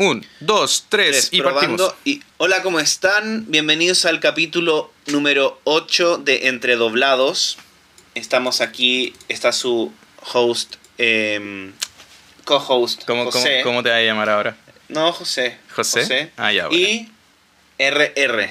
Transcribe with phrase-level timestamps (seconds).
[0.00, 1.92] Un, dos, tres, Tres, y partimos.
[2.04, 3.46] Y, hola, ¿cómo están?
[3.50, 7.58] Bienvenidos al capítulo número 8 de Entre Doblados.
[8.14, 9.92] Estamos aquí, está su
[10.32, 11.72] host, em,
[12.44, 13.62] co-host, ¿Cómo, cómo, José.
[13.64, 14.56] cómo te vas a llamar ahora?
[14.88, 15.56] No, José.
[15.74, 16.30] ¿José?
[16.36, 16.80] Ah, ya, bueno.
[16.80, 17.10] Y
[17.78, 18.50] RR,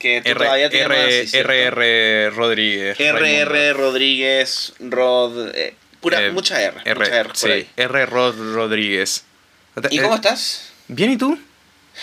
[0.00, 1.22] que tú R, todavía te R.
[1.44, 2.98] RR Rodríguez.
[2.98, 3.74] RR Raimundo.
[3.74, 7.68] Rodríguez, Rod, eh, pura, Eh, mucha R, R, mucha R por sí, ahí.
[7.76, 9.24] R Rod Rodríguez.
[9.90, 10.70] ¿Y Eh, cómo estás?
[10.88, 11.38] Bien, ¿y tú?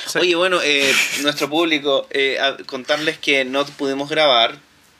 [0.07, 0.19] Sí.
[0.19, 4.57] Oye, bueno, eh, nuestro público, eh, a- contarles que no pudimos grabar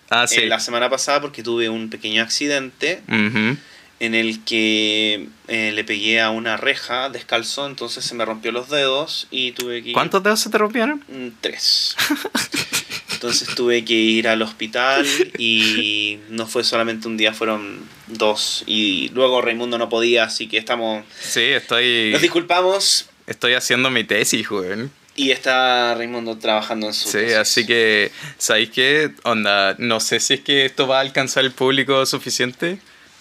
[0.09, 0.41] ah, sí.
[0.41, 6.19] eh, la semana pasada porque tuve un pequeño accidente en el que eh, le pegué
[6.21, 9.93] a una reja descalzo, entonces se me rompió los dedos y tuve que ir...
[9.93, 11.03] ¿Cuántos dedos se te rompieron?
[11.07, 11.95] Mm, Tres.
[13.21, 15.05] Entonces tuve que ir al hospital
[15.37, 18.63] y no fue solamente un día, fueron dos.
[18.65, 21.05] Y luego Raimundo no podía, así que estamos...
[21.21, 24.89] Sí, estoy, Nos disculpamos estoy haciendo mi tesis, joven.
[25.15, 27.09] y está Raimundo trabajando en su...
[27.09, 27.35] Sí, tesis.
[27.35, 29.11] así que, ¿sabéis qué?
[29.21, 32.79] Onda, no sé si es que esto va a alcanzar el público suficiente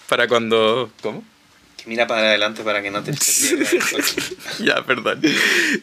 [0.09, 0.91] para cuando...
[1.03, 1.23] ¿Cómo?
[1.83, 3.11] Que Mira para adelante para que no te...
[4.59, 5.19] ya, perdón.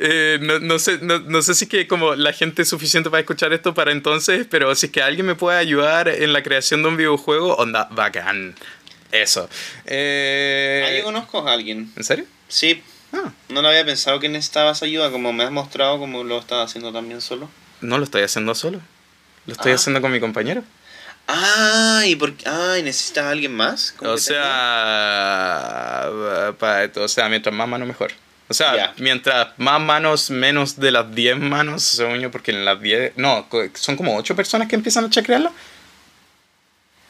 [0.00, 3.10] Eh, no, no sé, no, no sé si es que como la gente es suficiente
[3.10, 6.42] para escuchar esto para entonces, pero si es que alguien me puede ayudar en la
[6.42, 8.54] creación de un videojuego, onda, bacán.
[9.10, 9.48] Eso.
[9.86, 11.91] Eh, Ah, yo conozco a alguien.
[11.96, 12.24] ¿En serio?
[12.48, 12.82] Sí,
[13.12, 16.69] Ah, no lo había pensado que necesitabas ayuda, como me has mostrado, como lo estás
[16.69, 17.48] haciendo también solo.
[17.80, 18.80] no lo estoy haciendo solo.
[19.46, 19.76] Lo estoy Ah.
[19.76, 20.62] haciendo con mi compañero.
[21.30, 22.44] Ah, ¿y por qué?
[22.48, 23.92] Ah, ¿y necesitas a alguien más?
[23.96, 26.08] ¿Cómo O sea,
[26.58, 28.12] pa- o sea, mientras más manos mejor.
[28.48, 32.80] O sea, mientras más manos, menos de las 10 manos, según yo, porque en las
[32.80, 33.12] 10...
[33.16, 35.52] No, son como 8 personas que empiezan a chacrearlo.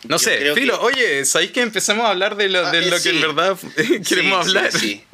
[0.05, 2.81] No Yo sé, Filo, que- oye, ¿sabéis que empecemos a hablar de lo, Ah, de
[2.81, 3.57] eh, lo que en verdad
[4.09, 4.73] queremos sí, hablar?
[4.73, 5.05] sí.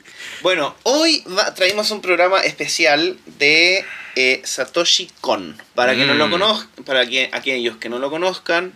[0.41, 3.85] Bueno, hoy va- traímos un programa especial de
[4.17, 5.57] eh, Satoshi Kon.
[5.75, 6.31] Para que no lo Mm.
[6.31, 8.73] conozcan, para que aquellos que no lo conozcan,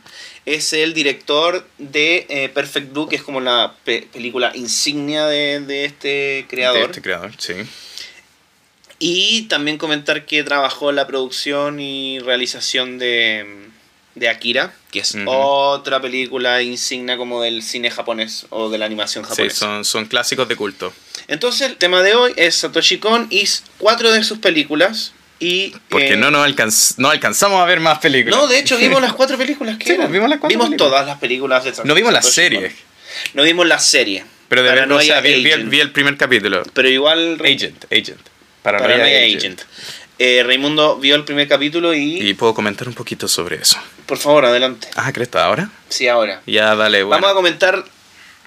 [0.46, 5.60] es el director de eh, Perfect Blue, que es como la pe- película insignia de,
[5.60, 6.90] de este De creador.
[6.90, 7.54] este creador, sí.
[8.98, 13.68] Y también comentar que trabajó en la producción y realización de,
[14.16, 19.24] de Akira, que es otra película insignia como del cine japonés o de la animación
[19.24, 19.56] Sí, japonesa.
[19.56, 20.92] son, son clásicos de culto.
[21.28, 23.44] Entonces el tema de hoy es Satoshi Kon y
[23.76, 25.12] cuatro de sus películas.
[25.40, 28.38] Y, Porque eh, no, nos alcanz- no alcanzamos a ver más películas.
[28.38, 30.02] No, de hecho vimos las cuatro películas que Sí, eran.
[30.06, 30.90] pues, vimos las cuatro Vimos películas.
[30.90, 32.60] todas las películas de No vimos la Satoshi serie.
[32.62, 32.76] Kon.
[33.34, 34.24] No vimos la serie.
[34.48, 36.62] Pero de verdad, o sea, vi, vi el, vi el primer capítulo.
[36.72, 38.18] Pero igual Agent, Agent.
[38.62, 39.36] Paranoia Paranoia Agent.
[39.38, 39.60] Agent.
[40.20, 43.78] Eh, Raimundo vio el primer capítulo y, Y puedo comentar un poquito sobre eso.
[44.06, 44.88] por favor, adelante.
[44.96, 45.70] Ah, ¿cresta ahora?
[45.88, 46.42] Sí, ahora.
[46.46, 47.20] Ya, dale, bueno.
[47.22, 47.84] Vamos a comentar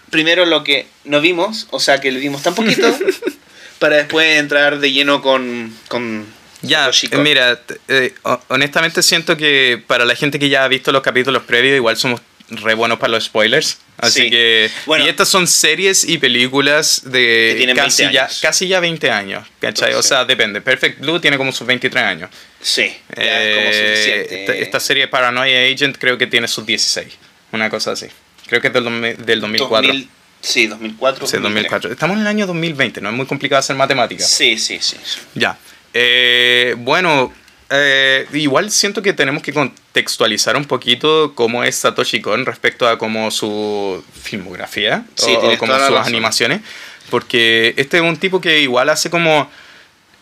[0.10, 2.94] primero lo que no vimos, o sea que le vimos tan poquito,
[3.80, 6.26] para después entrar de lleno con, con
[6.62, 11.02] Ya, mira, eh, ho- honestamente siento que para la gente que ya ha visto los
[11.02, 13.78] capítulos previos, igual somos re buenos para los spoilers.
[13.98, 14.30] Así Sí.
[14.30, 14.70] que.
[14.86, 15.06] Bueno.
[15.06, 19.48] y estas son series y películas de casi, 20 ya, casi ya 20 años.
[19.60, 19.88] ¿Cachai?
[19.88, 20.60] O Entonces- sea, depende.
[20.62, 22.30] Perfect Blue tiene como sus 23 años.
[22.62, 24.42] Sí, como Eh, suficiente.
[24.42, 27.14] esta, esta serie Paranoia Agent creo que tiene sus 16.
[27.54, 28.08] Una cosa así.
[28.48, 28.84] Creo que es del,
[29.26, 29.88] del 2004.
[29.88, 30.10] 2000
[30.42, 31.28] sí, 2004.
[31.28, 31.92] Sí, 2004.
[31.92, 34.30] Estamos en el año 2020, no es muy complicado hacer matemáticas.
[34.30, 34.98] Sí, sí, sí.
[35.36, 35.58] Ya.
[35.94, 37.34] Eh, bueno,
[37.70, 42.98] eh, igual siento que tenemos que contextualizar un poquito cómo es Satoshi Kon respecto a
[42.98, 46.06] como su filmografía Sí, o, como sus razón.
[46.06, 46.62] animaciones.
[47.10, 49.50] Porque este es un tipo que igual hace como...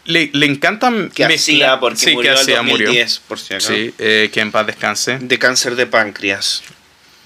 [0.06, 2.88] Le, le encanta Que hacía, porque sí, murió que hacía, murió.
[2.88, 3.74] 2010, por si acaso.
[3.74, 5.20] Sí, eh, que en paz descanse.
[5.20, 6.64] De cáncer de páncreas.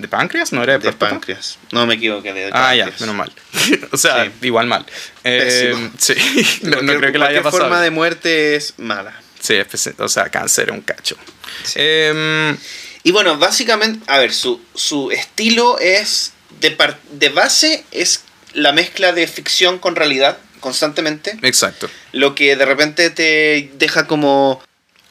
[0.04, 0.52] ¿De páncreas?
[0.52, 1.12] ¿No era de, De próstata?
[1.12, 1.58] páncreas.
[1.72, 3.32] No me equivoqué, de Ah, ya, menos mal.
[3.94, 4.32] o sea, Sí.
[4.42, 4.86] igual mal.
[5.24, 5.92] Eh, Pésimo.
[5.98, 7.62] sí, no, creo que la haya pasado.
[7.64, 9.14] forma de muerte es mala.
[9.40, 11.16] Sí, espe- o sea, cáncer es un cacho.
[11.64, 11.74] Sí.
[11.80, 12.58] Em,
[13.04, 18.74] Y bueno, básicamente, a ver, su, su estilo es, de, par- de base, es la
[18.74, 21.38] mezcla de ficción con realidad constantemente.
[21.44, 21.90] exacto.
[22.12, 24.62] Lo que de repente te deja como...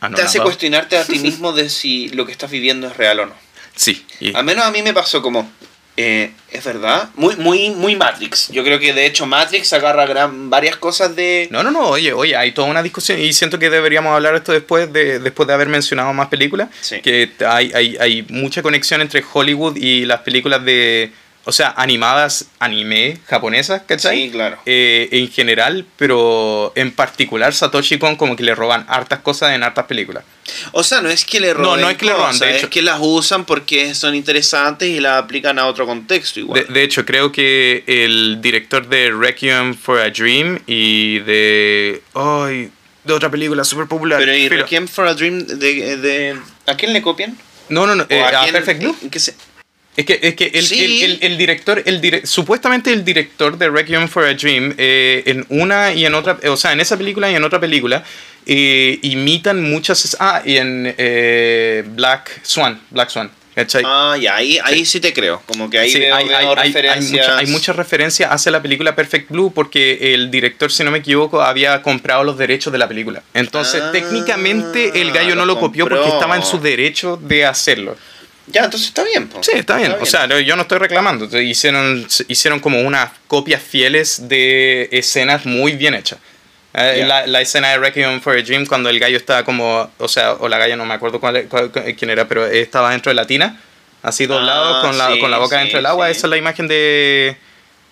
[0.02, 0.44] Ah, no, te hace nada.
[0.48, 3.34] cuestionarte a ti mismo de si lo que estás viviendo es real o no.
[3.76, 4.04] Sí.
[4.20, 5.50] y- Al menos a mí me pasó como...
[5.96, 8.48] eh, es verdad, muy, muy, muy Matrix.
[8.48, 11.48] Yo creo que de hecho Matrix agarra gran, varias cosas de...
[11.50, 14.52] No, no, no, oye, oye, hay toda una discusión y siento que deberíamos hablar esto
[14.52, 16.68] después de, después de haber mencionado más películas.
[16.80, 17.00] Sí.
[17.00, 21.12] Que hay, hay, hay mucha conexión entre Hollywood y las películas de,
[21.44, 24.24] o sea, animadas, anime japonesas, ¿cachai?
[24.24, 24.58] Sí, claro.
[24.66, 29.62] Eh, en general, pero en particular Satoshi Kon como que le roban hartas cosas en
[29.62, 30.24] hartas películas.
[30.72, 32.56] O sea, no es que le No, roben no es que le roban, de es
[32.58, 32.70] hecho.
[32.70, 36.66] que las usan porque son interesantes y las aplican a otro contexto igual.
[36.66, 42.02] De, de hecho, creo que el director de Requiem for a Dream y de...
[42.14, 42.70] Ay,
[43.04, 44.18] de otra película súper popular.
[44.20, 44.48] Pero ¿y.
[44.48, 47.36] Requiem for a Dream de, de- ¿A quién le copian?
[47.68, 48.04] No, no, no.
[48.04, 48.96] ¿O eh, a quién- Perfect Blue.
[49.10, 49.34] qué se-
[49.94, 50.82] Es que, es que el, Sí.
[51.02, 55.22] el- el- el director, el dire- supuestamente el director de Requiem for a Dream, eh,
[55.26, 58.02] en una y en otra, o sea, en esa película y en otra película,
[58.46, 60.16] eh, imitan muchas.
[60.18, 63.82] Ah, y en eh, Black Swan, Black Swan, ¿cachai?
[63.86, 65.42] Ah, ya, ahí, ahí sí te creo.
[65.44, 67.10] Como que ahí Sí, veo, hay, veo hay- hay- hay referencias.
[67.26, 70.98] mucha- hay muchas referencias hacia la película Perfect Blue porque el director, si no me
[71.00, 73.22] equivoco, había comprado los derechos de la película.
[73.34, 76.00] Entonces, Ah, técnicamente el gallo no lo lo copió compró.
[76.02, 77.94] porque estaba en su derecho de hacerlo.
[78.48, 79.28] Ya, entonces está bien.
[79.28, 79.42] po.
[79.42, 79.94] Sí, está bien.
[80.00, 81.24] O sea, yo no estoy reclamando.
[81.40, 86.18] Hicieron, hicieron como unas copias fieles de escenas muy bien hechas.
[86.74, 87.06] Eh, Ya.
[87.06, 90.32] la, la escena de Requiem for a Dream cuando el gallo estaba como, o sea,
[90.34, 93.26] o la galla no me acuerdo cuál, cuál- quién era, pero estaba dentro de la
[93.26, 93.60] tina,
[94.02, 96.06] así doblado, Ah, con, la, sí, con la boca sí, dentro del agua.
[96.06, 96.12] sí.
[96.12, 97.36] Esa es la imagen de...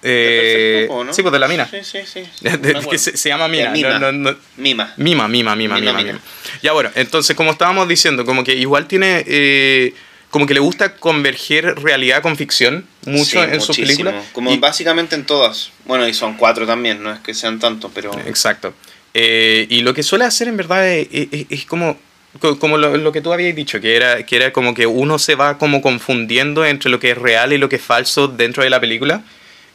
[0.03, 1.13] Eh, ¿no?
[1.13, 1.69] Sí, pues de la mina.
[1.71, 2.23] Sí, sí, sí.
[2.41, 3.71] De- que se, se llama mina.
[3.71, 3.99] Mima.
[3.99, 4.95] no- no- no- Mima.
[4.97, 6.13] Mima, mima, mima, Mima, mima, mima.
[6.15, 6.21] mima.
[6.63, 9.93] Ya bueno, entonces como estábamos diciendo, como que igual tiene, eh,
[10.31, 14.15] como que le gusta converger realidad con ficción mucho Sí, en sus películas.
[14.33, 15.71] Como Y- básicamente en todas.
[15.87, 18.13] Bueno, y son cuatro también, no es que sean tantos, pero.
[18.27, 18.73] Exacto.
[19.13, 21.99] Eh, y lo que suele hacer en verdad es, es- es como,
[22.39, 25.19] co- como lo, lo que tú habías dicho, que era, que era como que uno
[25.19, 28.63] se va como confundiendo entre lo que es real y lo que es falso dentro
[28.63, 29.25] de la película.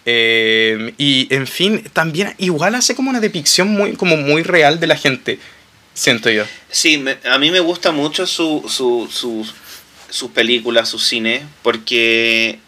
[0.08, 4.88] Eh, y en fin, también igual hace como una depicción muy, como muy real de
[4.88, 5.40] la gente,
[5.94, 6.44] siento yo.
[6.70, 9.46] Sí, me- a mí me gusta mucho su, su, su-
[10.10, 12.60] sus películas, su cine, porque,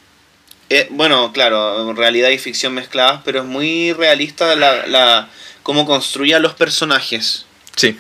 [0.69, 5.29] eh, bueno, claro, realidad y ficción mezcladas, pero es muy realista la, la,
[5.63, 7.45] cómo construye a los personajes.
[7.75, 7.97] Sí.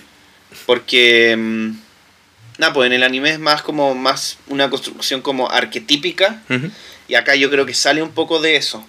[0.65, 1.71] Porque, mm,
[2.57, 6.41] nada, pues en el anime es más como más una construcción como arquetípica,
[7.07, 8.85] y acá yo creo que sale un poco de eso.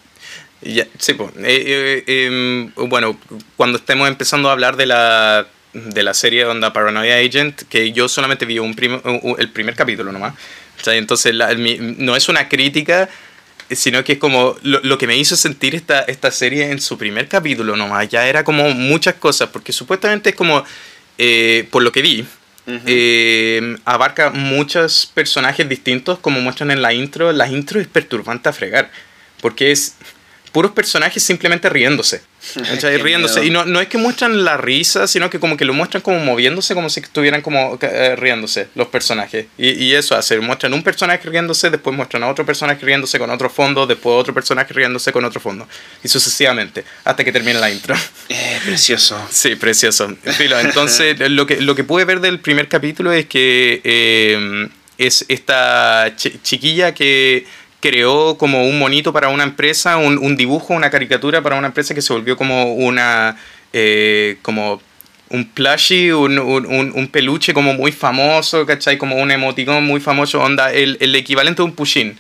[0.61, 1.31] Ya, sí, pues.
[1.37, 3.17] eh, eh, em, bueno,
[3.57, 5.47] cuando estemos empezando a hablar de la,
[5.87, 9.01] de la serie Onda Paranoia Agent, que yo solamente vi un prim-
[9.39, 10.35] el primer capítulo nomás.
[10.81, 13.09] O sea, entonces la- no es una crítica,
[13.71, 16.97] sino que es como lo, lo que me hizo sentir esta, esta serie en su
[16.97, 18.09] primer capítulo nomás.
[18.09, 20.65] Ya era como muchas cosas, porque supuestamente es como,
[21.19, 22.25] eh, por lo que vi,
[22.87, 27.33] eh, abarca muchos personajes distintos, como muestran en la intro.
[27.33, 28.91] La intro es perturbante a fregar,
[29.41, 29.95] porque es
[30.59, 32.21] puros personajes simplemente riéndose.
[32.69, 32.99] ¿cachai?
[32.99, 33.45] Riéndose.
[33.47, 36.19] Y no, no es que muestran la risa, sino que como que lo muestran como
[36.19, 39.47] moviéndose, como si estuvieran como eh, riéndose los personajes.
[39.57, 43.31] Y, y eso hace, muestran un personaje riéndose, después muestran a otro personaje riéndose con
[43.31, 45.69] otro fondo, después otro personaje riéndose con otro fondo.
[46.03, 47.95] Y sucesivamente, hasta que termine la intro.
[48.31, 49.17] Eh, precioso.
[49.31, 50.13] Sí, precioso.
[50.61, 54.69] Entonces, lo que, lo que pude ver del primer capítulo es que eh,
[54.99, 57.47] es esta chi- chiquilla que
[57.81, 61.95] creó como un monito para una empresa, un, un dibujo, una caricatura para una empresa
[61.95, 63.37] que se volvió como una...
[63.73, 64.81] eh, como
[65.31, 68.97] un plushie, un, un, un- peluche como muy famoso, ¿cachai?
[68.97, 72.19] Como un emoticón muy famoso, onda, el, el equivalente a un pushín.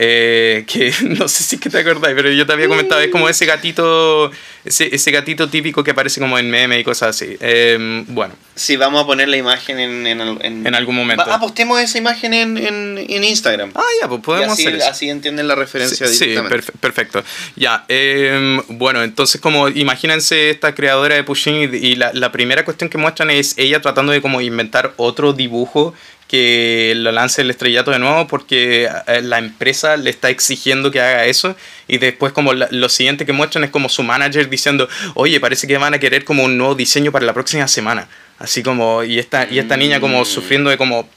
[0.00, 3.08] Eh, que no sé si es que te acordás, pero yo te había comentado, es
[3.10, 4.30] como ese gatito,
[4.64, 7.36] ese, ese gatito típico que aparece como en meme y cosas así.
[7.40, 11.24] Eh, bueno, Sí, vamos a poner la imagen en, en, en- En algún momento.
[11.24, 13.70] Va- Ah, postemos esa imagen en, Instagram.
[13.74, 14.88] ah, ya, pues podemos así, hacer eso.
[14.90, 17.22] así entienden la referencia Sí, sí, perfe- perfecto.
[17.56, 22.64] Ya, eh, bueno, entonces como imagínense esta creadora de Pushing y, y la, la primera
[22.64, 25.94] cuestión que muestran es ella tratando de como inventar otro dibujo
[26.28, 31.00] que lo lance el estrellato de nuevo porque eh, la empresa le está exigiendo que
[31.00, 31.56] haga eso
[31.88, 35.66] y después como la- lo siguiente que muestran es como su manager diciendo, oye, parece
[35.66, 38.06] que van a querer como un nuevo diseño para la próxima semana.
[38.38, 40.26] Así como, y esta, y esta niña como Mm.
[40.26, 41.08] sufriendo de como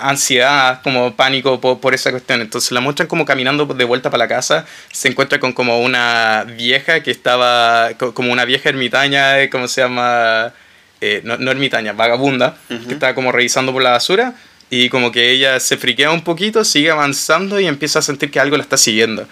[0.00, 2.40] ansiedad, como pánico por, por esa cuestión.
[2.40, 6.44] Entonces la muestran como caminando de vuelta para la casa, se encuentra con como una
[6.56, 10.52] vieja que estaba, co- como una vieja ermitaña, eh, ¿cómo se llama?
[11.00, 14.34] Eh, no, no ermitaña, vagabunda, que estaba como revisando por la basura
[14.70, 18.40] y como que ella se friquea un poquito, sigue avanzando y empieza a sentir que
[18.40, 19.28] algo la está siguiendo.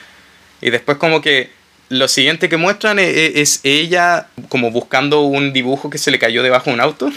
[0.61, 1.51] Y después como que
[1.89, 6.19] lo siguiente que muestran e- e- es, ella como buscando un dibujo que se le
[6.19, 7.11] cayó debajo de un auto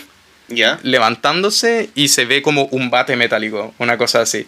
[0.50, 0.80] ¿Ya?
[0.84, 4.46] levantándose y se ve como un bate metálico, una cosa así.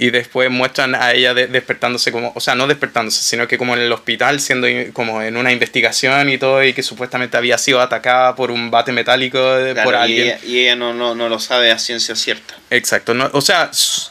[0.00, 3.74] Y después muestran a ella de- despertándose como, o sea, no despertándose, sino que como
[3.74, 7.58] en el hospital, siendo in- como en una investigación y todo, y que supuestamente había
[7.58, 10.26] sido atacada por un bate metálico eh, Claro, por y alguien.
[10.28, 12.54] ella, y ella no, no, no lo sabe a ciencia cierta.
[12.70, 13.70] Exacto, no, o sea,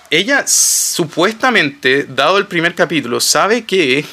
[0.10, 4.04] ella supuestamente, dado el primer capítulo, sabe que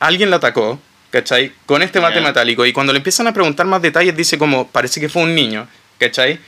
[0.00, 0.78] alguien la atacó,
[1.10, 1.52] ¿cachai?
[1.64, 2.26] Con este bate Ya.
[2.26, 5.34] metálico, y cuando le empiezan a preguntar más detalles, dice como, parece que fue un
[5.34, 5.66] niño,
[5.98, 6.38] ¿cachai?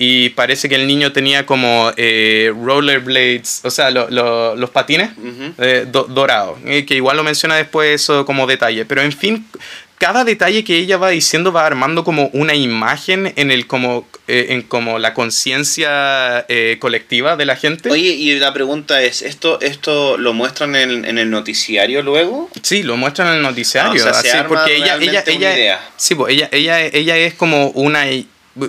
[0.00, 5.10] Y parece que el niño tenía como eh, rollerblades, o sea, lo- lo- los patines
[5.58, 9.44] eh, do- dorados, eh, que igual lo menciona después eso como detalle, pero en fin,
[9.98, 14.46] cada detalle que ella va diciendo va armando como una imagen en el como eh,
[14.50, 16.46] en como la conciencia
[16.78, 17.90] colectiva de la gente.
[17.90, 22.48] Oye, y la pregunta es, ¿esto, esto lo muestran en, en el noticiario luego?
[22.62, 25.24] Sí, lo muestran en el noticiario, Ah, o sea, se así, arma porque ella, ella,
[25.26, 25.80] ella, idea.
[25.96, 28.04] sí, pues ella, ella, ella es como una,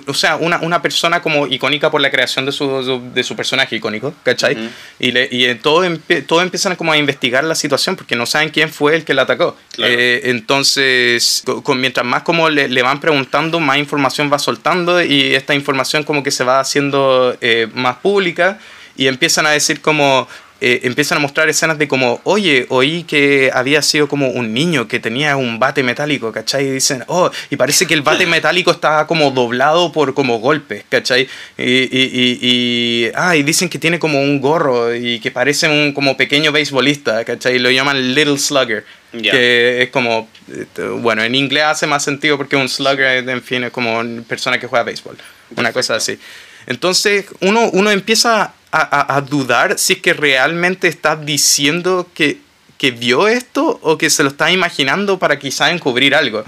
[0.06, 3.76] o sea, una, una persona como icónica por la creación de su, de su personaje
[3.76, 4.54] icónico, ¿cachai?
[4.54, 4.68] Ujú.
[4.98, 8.50] Y, le, y todo, empie- todo empiezan como a investigar la situación porque no saben
[8.50, 9.56] quién fue el que la atacó.
[9.74, 9.92] Claro.
[9.96, 15.34] Eh, entonces, con, mientras más como le, le van preguntando, más información va soltando y
[15.34, 18.58] esta información como que se va haciendo eh, más pública
[18.96, 20.28] y empiezan a decir como...
[20.60, 24.86] eh, empiezan a mostrar escenas de como, oye, oí que había sido como un niño
[24.88, 26.66] que tenía un bate metálico, ¿cachai?
[26.66, 30.84] Y dicen, oh, y parece que el bate metálico estaba como doblado por como golpes,
[30.88, 31.28] ¿cachai?
[31.56, 35.68] Y, y, y, y- ah, y dicen que tiene como un gorro y que parece
[35.68, 37.56] un como pequeño beisbolista, ¿cachai?
[37.56, 39.32] Y lo llaman Little Slugger, Ya.
[39.32, 40.66] que es como, eh,
[40.98, 44.58] bueno, en inglés hace más sentido porque un slugger, en fin, es como una persona
[44.60, 45.16] que juega béisbol,
[45.56, 46.18] una cosa así.
[46.66, 52.38] Entonces uno, uno empieza a, a- a dudar si es que realmente está diciendo que,
[52.78, 56.44] que vio esto o que se lo está imaginando para quizá encubrir algo.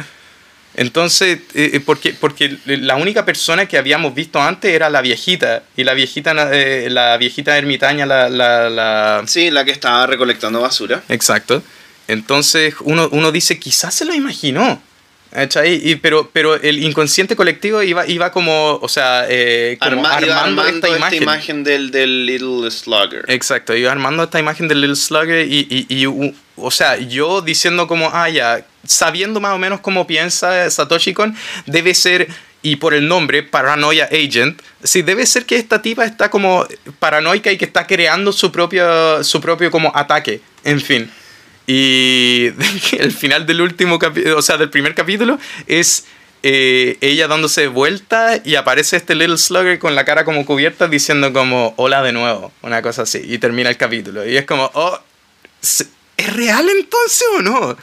[0.74, 5.64] Entonces, eh, eh, porque, porque la única persona que habíamos visto antes era la viejita,
[5.76, 10.62] y la viejita, eh, la viejita ermitaña, la, la, la- Sí, la que estaba recolectando
[10.62, 11.02] basura.
[11.10, 11.62] Exacto.
[12.08, 14.80] Entonces uno, uno dice, quizás se lo imaginó.
[15.64, 20.62] Y, pero, pero el inconsciente colectivo iba, iba como, o sea, eh, como Arma- armando,
[20.62, 21.64] armando esta imagen.
[21.64, 23.24] del, del Little Slugger.
[23.28, 27.40] Exacto, iba armando esta imagen del Little Slugger y, y, y, u- o sea, yo
[27.40, 31.34] diciendo como, ah, ya, sabiendo más o menos cómo piensa Satoshi Kon,
[31.64, 32.28] debe ser,
[32.60, 36.66] y por el nombre, Paranoia Agent, sí, debe ser que esta tipa está como
[36.98, 41.10] paranoica y que está creando su propio, su propio como ataque, en fin.
[41.66, 42.48] Y
[42.98, 46.04] el final del último capítulo, o sea, del primer capítulo, es
[46.42, 51.32] eh, ella dándose vuelta y aparece este Little Slugger con la cara como cubierta diciendo
[51.32, 54.26] como hola de nuevo, una cosa así, y termina el capítulo.
[54.28, 54.98] Y es como, oh,
[55.60, 57.76] ¿se- ¿es real entonces o no?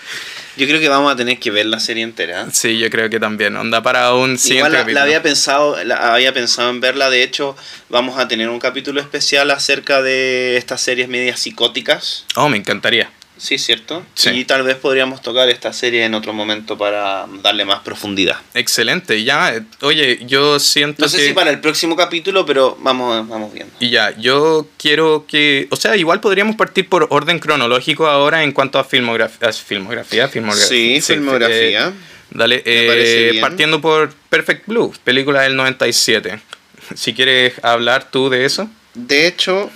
[0.58, 2.48] Yo creo que vamos a tener que ver la serie entera.
[2.52, 5.02] Sí, yo creo que también, onda para un siguiente Igual la, la capítulo.
[5.04, 7.10] había pensado, la- había pensado en verla.
[7.10, 7.56] De hecho,
[7.88, 12.26] vamos a tener un capítulo especial acerca de estas series medias psicóticas.
[12.36, 13.10] Oh, me encantaría.
[13.40, 14.06] Sí, ¿cierto?
[14.14, 14.30] Sí.
[14.32, 18.38] Y tal vez podríamos tocar esta serie en otro momento para darle más profundidad.
[18.54, 21.28] Excelente, ya, eh, oye, yo siento No sé que...
[21.28, 23.74] si para el próximo capítulo, pero vamos, vamos viendo.
[23.80, 28.52] Y ya, yo quiero que, o sea, igual podríamos partir por orden cronológico ahora en
[28.52, 30.68] cuanto a filmografía, filmografía, filmografía.
[30.68, 31.88] Sí, filmografía.
[31.88, 31.94] eh,
[32.32, 36.40] dale, eh, partiendo por Perfect Blue, película del 97.
[36.96, 38.68] Si quieres hablar tú de eso.
[38.96, 39.70] De hecho,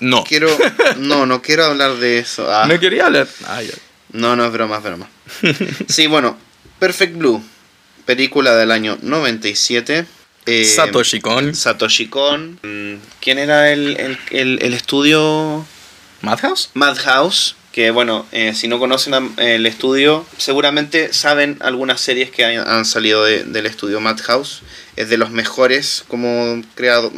[0.00, 0.24] No.
[0.24, 0.48] quiero.
[0.98, 2.52] No, no quiero hablar de eso.
[2.52, 3.28] Ah, No quería hablar.
[3.46, 3.72] Ah, ya.
[4.12, 5.08] no, no es broma, es broma.
[5.88, 6.36] Sí, bueno,
[6.78, 7.42] Perfect Blue,
[8.04, 10.06] película del año 97.
[10.46, 11.54] eh, Satoshi Kon.
[11.54, 12.58] Satoshi Kon.
[12.62, 15.66] Mm, ¿Quién era el, el, el- el estudio?
[16.22, 16.70] Madhouse.
[16.74, 17.54] Madhouse.
[17.70, 22.66] Que bueno, eh, si no conocen a- el estudio, seguramente saben algunas series que han,
[22.66, 24.62] han salido de- del estudio Madhouse.
[24.96, 27.12] Es de los mejores como creado.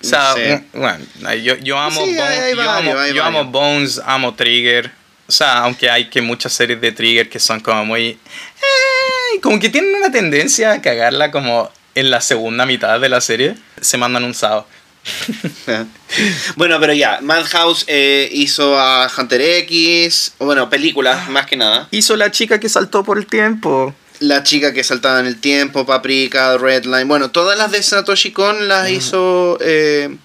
[0.00, 0.34] O sea,
[0.72, 0.98] bueno,
[1.42, 3.44] yo, yo amo, Sí, Bones, hay- hay yo, varios, amo, yo.
[3.50, 4.90] Bones, amo Trigger.
[5.26, 8.06] O sea, aunque hay que muchas series de Trigger que son como muy...
[8.10, 13.20] eh, como que tienen una tendencia a cagarla como en la segunda mitad de la
[13.20, 13.54] serie.
[13.80, 14.66] Se mandan un sábado.
[16.56, 21.88] bueno, pero ya, Madhouse eh, hizo a Hunter X, bueno, películas más que nada.
[21.90, 23.94] Hizo la chica que saltó por el tiempo.
[24.20, 28.66] La chica que saltaba en el tiempo, Paprika, Redline, bueno, todas las de Satoshi Kon
[28.66, 30.16] las hizo eh,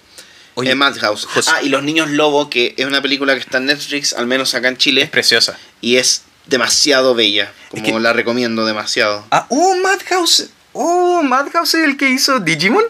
[0.54, 1.26] Oye, eh, Madhouse.
[1.26, 4.26] José- Ah, y Los Niños Lobo, que es una película que está en Netflix, al
[4.26, 5.56] menos acá en Es Chile, preciosa.
[5.80, 9.24] y es demasiado bella, como que- la recomiendo demasiado.
[9.30, 10.48] Ah, oh, Madhouse.
[10.72, 12.84] Oh, Madhouse es el que hizo Digimon.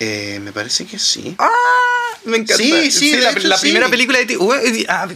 [0.00, 1.34] Eh, me parece que sí.
[1.38, 1.48] Ah,
[2.24, 2.56] Me encanta.
[2.56, 3.68] Sí, sí, de la, hecho, la sí.
[3.68, 4.36] primera película de ti.
[4.88, 5.06] ah,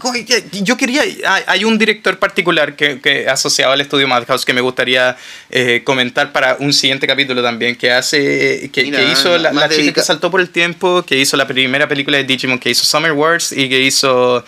[0.53, 1.03] Yo quería.
[1.47, 5.17] Hay, un director particular que, que asociado al estudio Madhouse que me gustaría
[5.51, 7.75] eh, comentar para un siguiente capítulo también.
[7.75, 8.71] Que hace.
[8.73, 11.03] Que, Mira, que hizo la, chica que saltó por el tiempo.
[11.03, 12.59] Que hizo la primera película de Digimon.
[12.59, 13.51] Que hizo Summer Wars.
[13.53, 14.45] Y que hizo.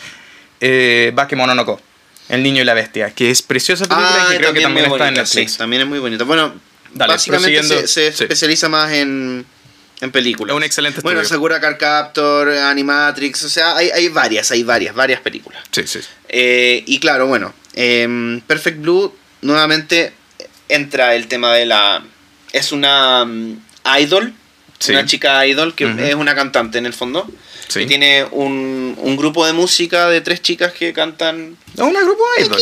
[0.61, 1.81] Eh, Bakemononoko.
[2.29, 3.11] El niño y la bestia.
[3.11, 5.57] Que es preciosa película y que creo que también está en bonita, sí, Netflix.
[5.57, 6.23] también es muy bonita.
[6.23, 6.55] Bueno,
[6.95, 8.23] Dale, básicamente se, sí.
[8.23, 9.45] especializa más en,
[10.01, 10.55] en películas.
[10.55, 11.37] Es un excelente Bueno, estudio.
[11.37, 15.63] Sakura Card Captor, Animatrix, o sea, hay, hay varias, hay varias, varias películas.
[15.71, 16.01] Sí, sí.
[16.29, 20.13] Eh, y claro, bueno, em, Perfect Blue nuevamente
[20.69, 22.03] entra el tema de la...
[22.53, 23.61] Es una mm,
[24.01, 24.35] idol,
[24.79, 24.93] Sí.
[24.93, 27.31] una chica idol que es una cantante en el fondo.
[27.69, 27.81] Sí.
[27.81, 31.57] Y tiene un, un grupo de música de tres chicas que cantan...
[31.75, 32.59] Es un grupo idol.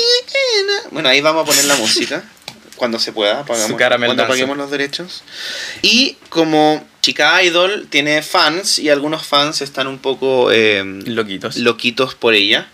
[0.91, 2.25] Bueno, ahí vamos a poner la música
[2.79, 5.23] cuando se pueda, pagamos, cuando paguemos los derechos.
[5.83, 11.57] Y como chica idol tiene fans y algunos fans están un poco em, Loquitos.
[11.57, 12.69] loquitos por ella.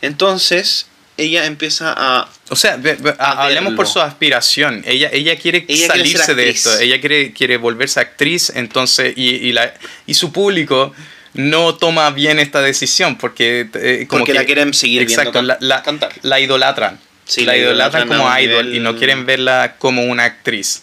[0.00, 0.86] Entonces
[1.18, 2.78] ella empieza a O sea,
[3.18, 4.82] A ha- hablemos por su aspiración.
[4.86, 6.78] Ella, ella quiere Ella quiere salirse ser de esto.
[6.78, 9.74] Ella quiere, quiere volverse actriz, entonces, y, y, la,
[10.06, 10.92] y su público
[11.34, 15.32] no toma bien esta decisión porque eh, como Porque que- la quieren seguir viendo exacto,
[15.38, 16.12] can- la, la- cantar.
[16.22, 16.98] la idolatran.
[17.24, 20.82] Sí, la la idolatran como idol nivel- y no quieren verla como una actriz.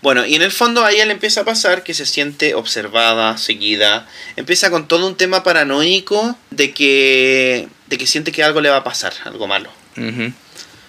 [0.00, 3.36] Bueno, y en el fondo a ella le empieza a pasar que se siente observada,
[3.36, 4.08] seguida.
[4.36, 8.78] Empieza con todo un tema paranoico de que, de que siente que algo le va
[8.78, 9.70] a pasar, algo malo.
[9.96, 10.32] Ujú.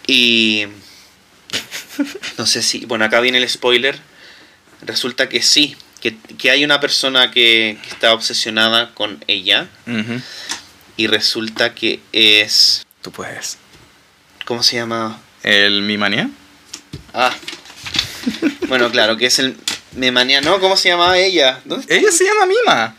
[0.08, 0.68] Y
[2.38, 4.00] no sé si, bueno, acá viene el spoiler.
[4.82, 10.22] Resulta que sí, que, que hay una persona que, que está obsesionada con ella Ujú.
[10.96, 13.58] y resulta que es, Tú puedes.
[14.48, 15.20] ¿Cómo se llama?
[15.44, 16.30] ¿El Mi Manía?
[17.13, 17.34] Ah,
[18.70, 19.58] bueno, claro, que es el
[19.94, 20.62] Memania, ¿no?
[20.62, 21.60] ¿Cómo se llamaba ella?
[21.89, 22.96] Ella se llama Mima.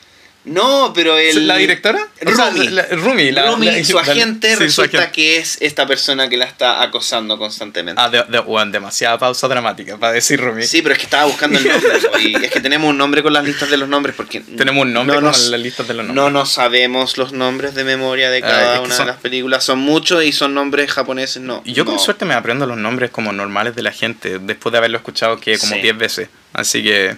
[0.49, 1.47] No, pero el...
[1.47, 2.07] ¿La directora?
[2.27, 2.69] O sea, Rumi.
[2.69, 5.13] la- Rumi, la- Rumi, la- su agente, sí, su resulta agente.
[5.15, 8.01] que es esta persona que la está acosando constantemente.
[8.03, 10.65] Ah, de, de- bueno, demasiada pausa dramática para decir Rumi.
[10.65, 11.91] Sí, pero es que estaba buscando el nombre.
[12.21, 14.41] y es que tenemos un nombre con las listas de los nombres porque...
[14.41, 16.25] Tenemos un nombre no con nos- las listas de los nombres.
[16.25, 19.21] No nos sabemos los nombres de memoria de Ah, cada que una son- de las
[19.21, 19.65] películas.
[19.65, 21.63] Son muchos y son nombres japoneses, no.
[21.65, 22.01] Yo con no.
[22.01, 25.59] suerte me aprendo los nombres como normales de la gente después de haberlo escuchado que
[25.59, 25.81] como Sí.
[25.83, 26.29] 10 veces.
[26.53, 27.17] Así que,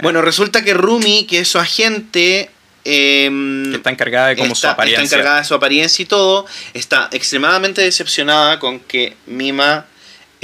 [0.00, 2.50] Bueno, resulta que Rumi, que es su agente...
[2.84, 5.04] em, que está encargada de como su apariencia.
[5.04, 9.86] está encargada de su apariencia y todo, está extremadamente decepcionada con que Mima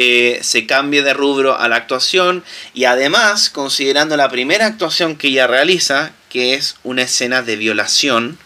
[0.01, 5.27] eh, se cambie de rubro a la actuación y además, considerando la primera actuación que
[5.27, 8.39] ella realiza, que es una escena de violación,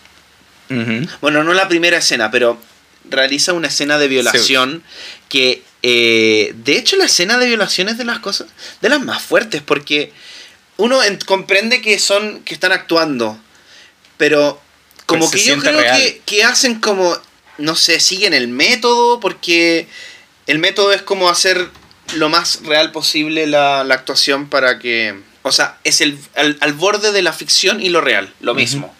[1.21, 2.59] bueno, no la primera escena, pero
[3.05, 4.83] realiza una escena de violación
[5.29, 8.49] que, eh, de hecho, la escena de violación es de las cosas,
[8.81, 10.12] de las más fuertes, porque
[10.76, 13.38] uno en- comprende que son, que están actuando,
[14.16, 14.61] pero
[15.07, 17.16] como Pues que yo creo que, que hacen como,
[17.59, 19.87] no sé, siguen el método, porque
[20.46, 21.68] el método es como hacer
[22.14, 26.73] lo más real posible la, la actuación para que, o sea, es el, al, al
[26.73, 28.94] borde de la ficción y lo real, lo mismo.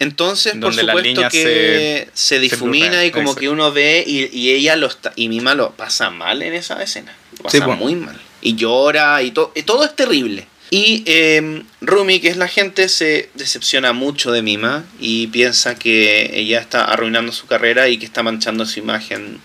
[0.00, 3.40] Entonces, por Donde las supuesto que se, se difumina y como exacto.
[3.40, 6.82] que uno ve y, y ella lo está, y Mima lo pasa mal en esa
[6.82, 7.14] escena.
[7.42, 8.20] Lo Sí, pasa muy mal.
[8.42, 10.48] Y llora y, to- y todo es terrible.
[10.70, 16.30] Y eh, Rumi, que es la gente, se decepciona mucho de Mima y piensa que
[16.34, 19.40] ella está arruinando su carrera y que está manchando su imagen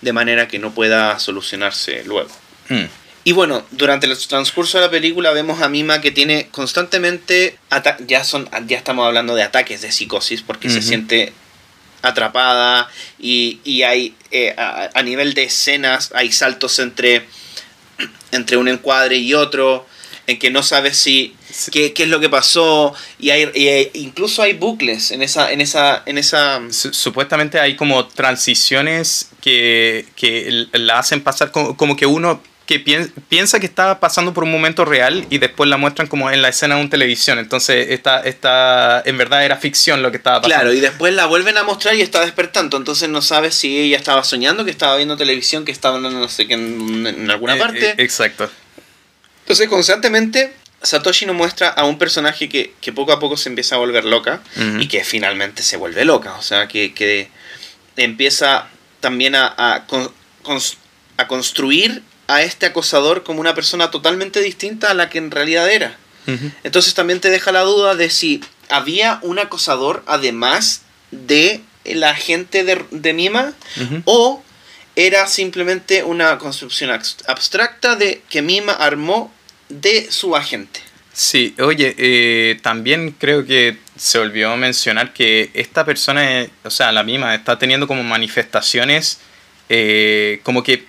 [0.00, 2.30] de manera que no pueda solucionarse luego.
[2.68, 2.84] Mm.
[3.26, 7.58] Y bueno, durante el transcurso de la película vemos a Mima que tiene constantemente
[8.06, 11.32] ya son ya estamos hablando de ataques de psicosis porque se siente
[12.02, 12.86] atrapada
[13.18, 17.26] y, y hay eh, a, a nivel de escenas hay saltos entre
[18.30, 19.86] entre un encuadre y otro
[20.26, 21.70] en que no sabes si Sí.
[21.70, 25.52] qué, qué es lo que pasó y hay y hay- incluso hay bucles en esa
[25.52, 31.76] en esa en esa Su- Supuestamente hay como transiciones que, que la hacen pasar como,
[31.76, 35.68] como que uno que pien- piensa que está pasando por un momento real y después
[35.68, 37.38] la muestran como en la escena de un televisión.
[37.38, 40.56] Entonces, esta, esta, en verdad era ficción lo que estaba pasando.
[40.62, 42.78] Claro, y después la vuelven a mostrar y está despertando.
[42.78, 46.46] Entonces no sabes si ella estaba soñando, que estaba viendo televisión, que estaba no sé
[46.48, 47.90] qué en, en alguna Eh, parte.
[47.90, 48.50] eh, exacto.
[49.44, 53.74] Entonces constantemente Satoshi nos muestra a un personaje que, que poco a poco se empieza
[53.74, 54.42] a volver loca
[54.78, 56.34] y que finalmente se vuelve loca.
[56.38, 57.28] O sea, que, que
[57.96, 58.68] empieza
[59.00, 59.84] también a, a,
[61.16, 65.70] a construir a este acosador como una persona totalmente distinta a la que en realidad
[65.70, 65.96] era.
[66.62, 70.80] Entonces también te deja la duda de si había un acosador además
[71.10, 73.52] de la agente de, de Mima
[74.06, 74.42] o
[74.96, 79.32] era simplemente una construcción abs- abstracta de que Mima armó
[79.68, 80.80] de su agente.
[81.12, 87.04] Sí, oye, eh, también creo que se olvidó mencionar que esta persona, o sea, la
[87.04, 89.18] misma, está teniendo como manifestaciones,
[89.68, 90.84] eh, como que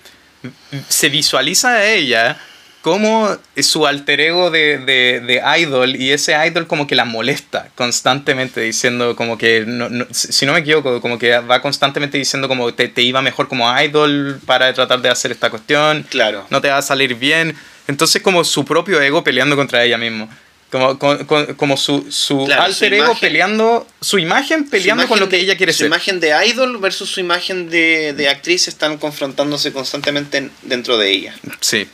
[0.90, 2.40] se visualiza a ella
[2.86, 7.70] como su alter ego de, de, de, idol y ese idol como que la molesta
[7.74, 12.48] constantemente diciendo como que, no, no, si no me equivoco, como que va constantemente diciendo
[12.48, 16.46] como te, te, iba mejor como idol para tratar de hacer esta cuestión, claro.
[16.52, 17.56] no te va a salir bien.
[17.88, 20.30] Entonces como su propio ego peleando contra ella mismo.
[20.70, 21.18] Como, como,
[21.58, 25.28] como su, su Claro, alter su ego imagen- peleando, su imagen peleando Su con lo
[25.28, 25.88] que de- ella quiere su ser.
[25.88, 31.10] imagen de idol versus su imagen de, de actriz están confrontándose constantemente en- dentro de
[31.10, 31.34] ella.
[31.62, 31.88] Sí,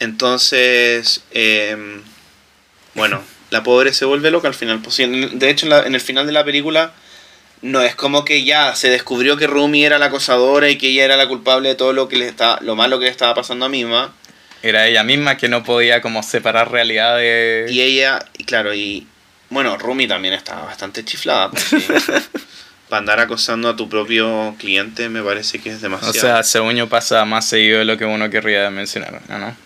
[0.00, 1.76] Entonces, eh,
[2.94, 4.80] bueno, la pobre se vuelve loca al final.
[4.80, 6.92] Pues, de hecho, en, la- en el final de la película,
[7.62, 11.04] no es como que ya se descubrió que Rumi era la acosadora y que ella
[11.04, 13.64] era la culpable de todo lo que le estaba, lo malo que le estaba pasando
[13.66, 14.12] a Mima.
[14.62, 17.66] era ella misma que no podía como separar realidad de...
[17.70, 19.06] Y ella, y claro, y
[19.50, 21.50] bueno, Rumi también estaba bastante chiflada.
[22.88, 26.12] para andar acosando a tu propio cliente me parece que es O demasiado.
[26.12, 29.56] sea, según yo pasa más seguido de lo que uno querría mencionar, ¿no?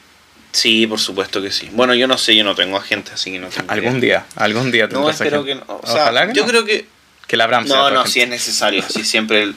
[0.52, 1.68] Sí, por supuesto que sí.
[1.72, 4.00] Bueno, yo no sé, yo no tengo agente, así que no tengo Algún idea.
[4.00, 5.64] día, algún día No, espero que no.
[5.66, 6.48] O sea, Ojalá que yo no.
[6.48, 6.87] creo que
[7.26, 8.11] Que la Abraham No, no, agente.
[8.11, 8.82] si es necesario.
[8.88, 9.54] Si siempre, el-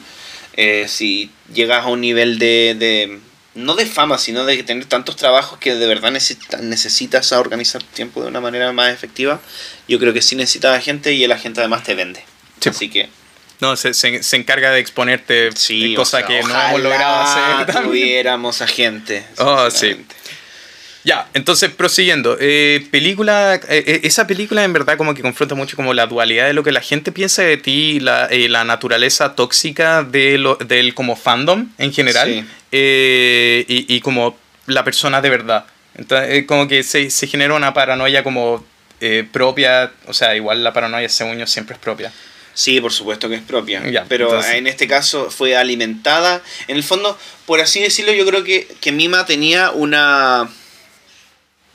[0.54, 3.18] eh, si llegas a un nivel de, de-
[3.54, 7.88] no de fama, sino de tener tantos trabajos que de verdad necesita- necesitas organizar tu
[7.94, 9.40] tiempo de una manera más efectiva,
[9.88, 12.22] yo creo que sí necesitas a gente y el agente además te vende.
[12.60, 12.68] Sí.
[12.68, 13.08] Así que,
[13.60, 17.20] No, se, se, se encarga de exponerte sí, cosa o sea, que no hemos logrado
[17.22, 17.66] hacer.
[17.66, 17.84] también.
[17.88, 19.24] tuviéramos a gente.
[19.38, 20.04] Oh, sí.
[21.04, 22.36] Ya, entonces prosiguiendo.
[22.40, 26.46] eh, película, eh, eh, esa película en verdad como que confronta mucho como la dualidad
[26.46, 30.54] de lo que la gente piensa de ti, la, eh, la naturaleza tóxica de lo,
[30.56, 32.44] del como fandom en general Sí.
[33.68, 34.36] y, y como
[34.66, 35.66] la persona de verdad.
[35.96, 38.64] Entonces, como que se, se genera una paranoia como
[39.32, 42.12] propia, o sea, igual la paranoia según yo siempre es propia.
[42.54, 43.82] Sí, por supuesto que es propia.
[43.90, 46.42] Ya, pero entonces- en este caso fue alimentada.
[46.68, 50.48] En el fondo, por así decirlo, yo creo que, que Mima tenía una...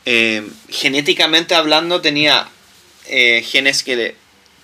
[0.10, 2.48] eh, genéticamente hablando, tenía
[3.10, 4.16] eh, genes que, le-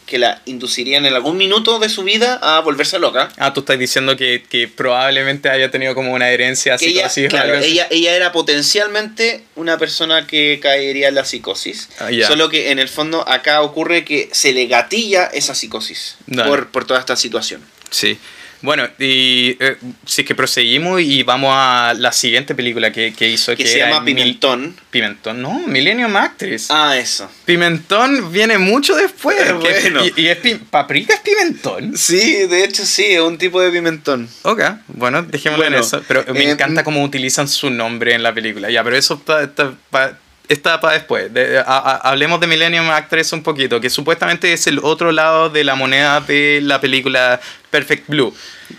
[0.06, 3.30] que la inducirían en algún minuto de su vida a volverse loca.
[3.38, 7.26] Ah, tú estás diciendo que, que probablemente haya tenido como una herencia Que ella, psicosis
[7.28, 11.90] o claro, ella, ella era potencialmente una persona que caería en la psicosis.
[12.00, 12.10] Ah.
[12.28, 16.86] Solo que en el fondo acá ocurre que se le gatilla esa psicosis por, por
[16.86, 17.62] toda esta situación.
[17.90, 18.18] Sí.
[18.64, 23.28] Bueno, y eh, si es que proseguimos y vamos a la siguiente película que, que
[23.30, 24.76] hizo, Que que se llama Mil- Pimentón.
[24.90, 26.68] Pimentón, no, Millennium Actress.
[26.72, 27.30] Ah, eso.
[27.46, 29.38] Pimentón viene mucho después.
[29.40, 30.06] Eh, bueno.
[30.06, 31.98] y, y es pi- paprika es pimentón.
[31.98, 34.30] Sí, de hecho sí, es un tipo de pimentón.
[34.44, 36.02] Ok, bueno, dejémoslo en eso.
[36.08, 38.72] Pero me eh, encanta cómo utilizan su nombre en la película.
[38.72, 41.34] Ya, pero eso pa- está pa- está para después.
[41.34, 45.50] De- a- a- hablemos de Millennium Actress un poquito, que supuestamente es el otro lado
[45.50, 48.36] de la moneda de la película Perfect Blue.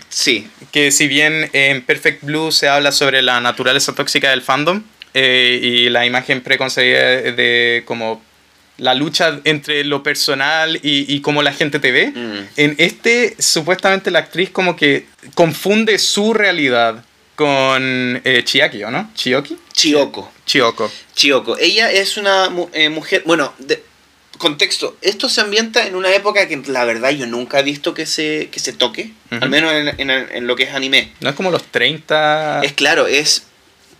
[0.09, 4.83] Sí, que si bien en Perfect Blue se habla sobre la naturaleza tóxica del fandom
[5.13, 8.21] eh, y la imagen preconcebida de, de como
[8.77, 12.39] la lucha entre lo personal y, y cómo la gente te ve, Mm.
[12.57, 17.03] en este supuestamente la actriz como que confunde su realidad
[17.35, 19.11] con eh, Chiaki, ¿o no?
[19.13, 19.57] ¿Chioki?
[19.73, 20.31] Chiyoko.
[20.45, 20.91] Chioko.
[21.13, 21.57] Chiyoko.
[21.57, 23.83] Ella es una eh, mujer, bueno, de,
[24.37, 28.05] contexto, esto se ambienta en una época que la verdad yo nunca he visto que
[28.05, 31.11] se, que se toque, al menos en, en- en lo que es anime.
[31.21, 32.61] ¿No es como los 30?
[32.63, 33.43] Es claro, es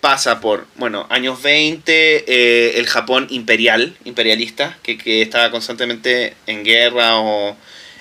[0.01, 6.63] pasa por, bueno, años 20, eh, el Japón imperial, imperialista, que, que estaba constantemente en
[6.63, 7.55] guerra o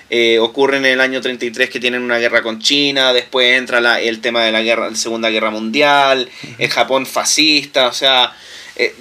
[0.09, 3.99] eh, ocurre en el año 33 que tienen una guerra con China, después entra la-
[4.01, 8.33] el tema de la guerra, la Segunda Guerra Mundial, el Japón fascista, o sea,
[8.75, 8.93] eh,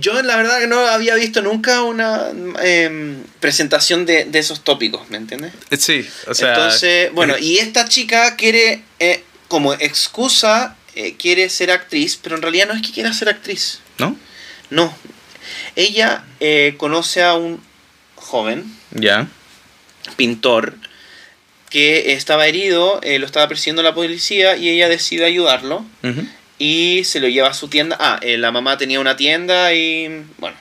[0.00, 2.28] yo la verdad que no había visto nunca una
[2.62, 5.52] em, presentación de, de esos tópicos, ¿me entiendes?
[5.70, 6.54] Eh, Sí, o sea...
[6.54, 12.42] Entonces, bueno, y esta chica quiere, eh, como excusa, eh, quiere ser actriz, pero en
[12.42, 13.80] realidad no es que quiera ser actriz.
[13.98, 14.16] ¿No?
[14.70, 14.96] No.
[15.76, 17.60] Ella eh, conoce a un
[18.16, 19.28] joven, Ya.
[20.16, 20.74] Pintor,
[21.70, 25.84] que estaba herido, eh, lo estaba persiguiendo la policía y ella decide ayudarlo
[26.58, 27.96] y se lo lleva a su tienda.
[27.98, 30.56] Ah, eh, la mamá tenía una tienda y, bueno,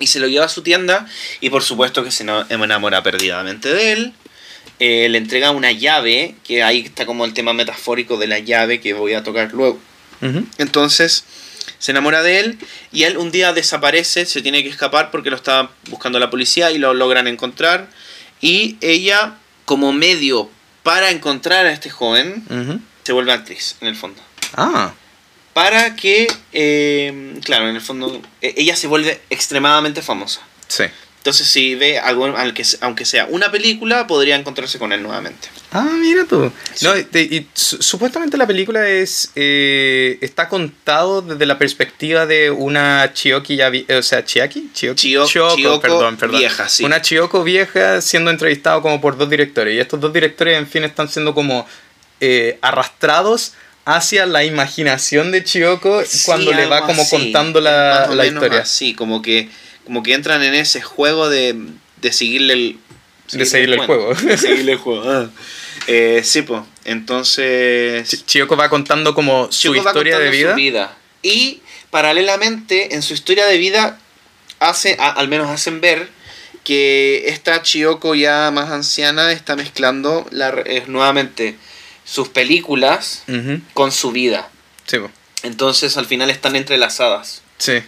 [0.00, 1.06] y se lo lleva a su tienda
[1.40, 4.12] y por supuesto que se enamora perdidamente de él.
[4.80, 8.80] Eh, le entrega una llave, que ahí está como el tema metafórico de la llave
[8.80, 9.78] que voy a tocar luego.
[10.58, 11.24] Entonces
[11.78, 12.58] se enamora de él
[12.92, 16.70] y él un día desaparece, se tiene que escapar porque lo está buscando la policía
[16.70, 17.90] y lo logran encontrar.
[18.44, 20.50] Y ella, como medio
[20.82, 22.44] para encontrar a este joven,
[23.04, 24.20] se vuelve actriz en el fondo.
[24.54, 24.92] Ah,
[25.54, 30.40] para que, eh, claro, en el fondo, e- ella se vuelve extremadamente famosa.
[30.68, 30.84] Sí.
[31.24, 35.48] Entonces, si ve algo, aunque, aunque sea una película, podría encontrarse con él nuevamente.
[35.72, 36.52] Ah, mira tú.
[36.74, 36.84] Sí.
[36.84, 42.50] No, y, y su- supuestamente la película es eh, está contado desde la perspectiva de
[42.50, 46.40] una Chioki ya o sea, Chiaki, Chio- Chiyoko perdón, perdón.
[46.40, 46.84] vieja, sí.
[46.84, 50.84] Una Chiyoko vieja siendo entrevistado como por dos directores y estos dos directores en fin
[50.84, 51.66] están siendo como
[52.20, 53.54] eh, arrastrados
[53.86, 58.60] hacia la imaginación de Chiyoko Sí, cuando le va como así, contando la, la historia.
[58.60, 59.48] Así, como que,
[59.84, 61.56] como que entran en ese juego de,
[62.00, 62.78] de seguirle el...
[63.32, 64.14] De seguirle el juego.
[64.14, 65.02] De seguirle el juego.
[65.10, 65.30] ah.
[65.86, 66.62] Eh, sí, pues.
[66.84, 68.08] Entonces...
[68.08, 70.50] Chi- Chiyoko va contando como su historia de vida.
[70.50, 70.96] su vida.
[71.22, 73.98] Y paralelamente, en su historia de vida,
[74.60, 76.08] hace, a- al menos hacen ver
[76.64, 81.56] que esta Chiyoko ya más anciana está mezclando la, eh, nuevamente
[82.04, 83.22] sus películas
[83.74, 84.50] con su vida.
[84.86, 84.98] Sí.
[85.42, 87.42] Entonces al final están entrelazadas.
[87.58, 87.82] sí.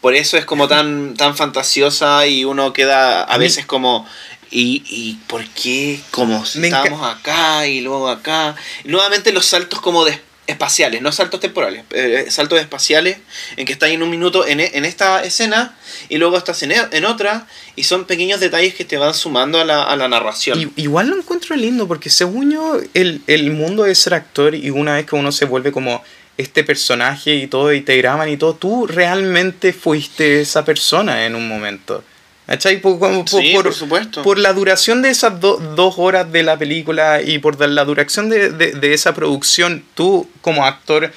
[0.00, 4.06] Por eso es como tan, tan fantasiosa y uno queda a veces como...
[4.52, 6.00] ¿Y, y por qué?
[6.10, 8.56] Como si estábamos acá y luego acá.
[8.82, 13.18] Nuevamente los saltos como de espaciales, no saltos temporales, eh, saltos espaciales
[13.56, 15.76] en que estás en un minuto en, en esta escena
[16.08, 19.64] y luego estás en, en otra y son pequeños detalles que te van sumando a
[19.64, 20.72] la, a la narración.
[20.74, 24.94] Igual lo encuentro lindo porque según yo el, el mundo de ser actor y una
[24.94, 26.02] vez que uno se vuelve como
[26.40, 31.34] este personaje y todo y te graban y todo, tú realmente fuiste esa persona en
[31.34, 32.02] un momento.
[32.46, 32.80] ¿Cachai?
[32.80, 34.22] Por, por, sí, por- por supuesto.
[34.24, 38.28] por la duración de esas do- dos horas de la película y por la duración
[38.28, 41.12] de, de- de esa producción, tú como actor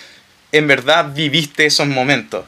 [0.52, 2.46] en verdad viviste esos momentos.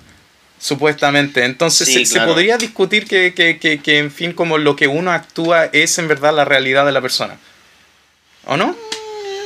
[0.59, 1.43] Supuestamente.
[1.45, 2.33] Entonces Sí, se, se claro.
[2.33, 6.07] podría discutir que, que, que, que, en fin, como lo que uno actúa es en
[6.07, 7.37] verdad la realidad de la persona.
[8.45, 8.75] ¿O no?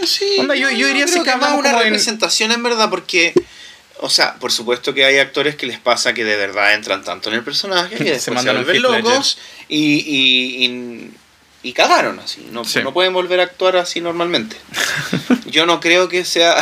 [0.06, 3.34] Sí, Onda, yo- yo diría sí que más una en- representación en verdad porque
[4.02, 7.30] o sea, por supuesto que hay actores que les pasa que de verdad entran tanto
[7.30, 11.12] en el personaje que Se mandan vuelven Heath locos y, y, y,
[11.64, 12.48] y cagaron así.
[12.52, 12.80] No, Sí.
[12.82, 14.56] no pueden volver a actuar así normalmente.
[15.48, 16.56] Yo no creo que sea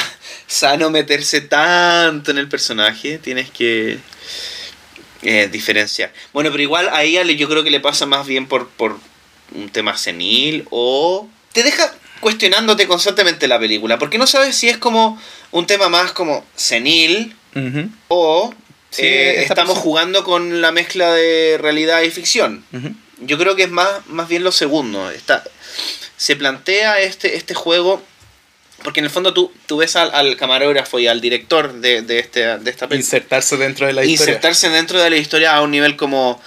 [0.48, 3.20] sano meterse tanto en el personaje.
[3.20, 4.00] Tienes que
[5.22, 6.12] eh, diferenciar.
[6.34, 8.98] Bueno, pero igual a ella yo creo que le pasa más bien por, por
[9.54, 14.78] un tema senil o te deja cuestionándote constantemente la película, porque no sabes si es
[14.78, 17.36] como un tema más como senil
[18.08, 18.54] o
[18.90, 22.64] Sí, eh, esta estamos persona- jugando con la mezcla de realidad y ficción.
[23.20, 25.12] Yo creo que es más, más bien lo segundo.
[25.12, 25.44] Está,
[26.16, 28.02] se plantea este, este juego,
[28.84, 32.20] porque en el fondo tú, tú ves al, al camarógrafo y al director de, de,
[32.20, 34.34] este, de esta película Insertarse dentro de la historia.
[34.34, 36.42] insertarse dentro de la historia a un nivel como,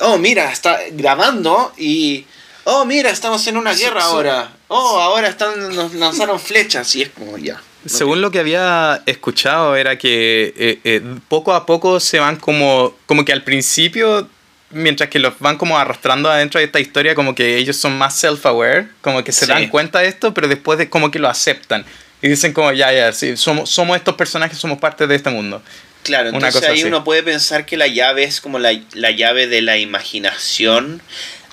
[0.00, 2.26] oh, mira, está grabando y,
[2.64, 4.50] oh, mira, estamos en una guerra ahora.
[4.68, 7.60] Oh, ahora están, nos lanzaron flechas y es como ya.
[7.86, 12.94] Según lo que había escuchado era que eh, eh, poco a poco se van como
[13.06, 14.26] como que al principio
[14.70, 18.14] mientras que los van como arrastrando adentro de esta historia como que ellos son más
[18.24, 19.52] self-aware como que se Sí.
[19.52, 21.84] dan cuenta de esto pero después de como que lo aceptan
[22.22, 25.62] y dicen como ya ya sí somos somos estos personajes somos parte de este mundo
[26.02, 26.84] Claro, Una entonces ahí así.
[26.88, 31.00] uno puede pensar que la llave es como la, la llave de la imaginación.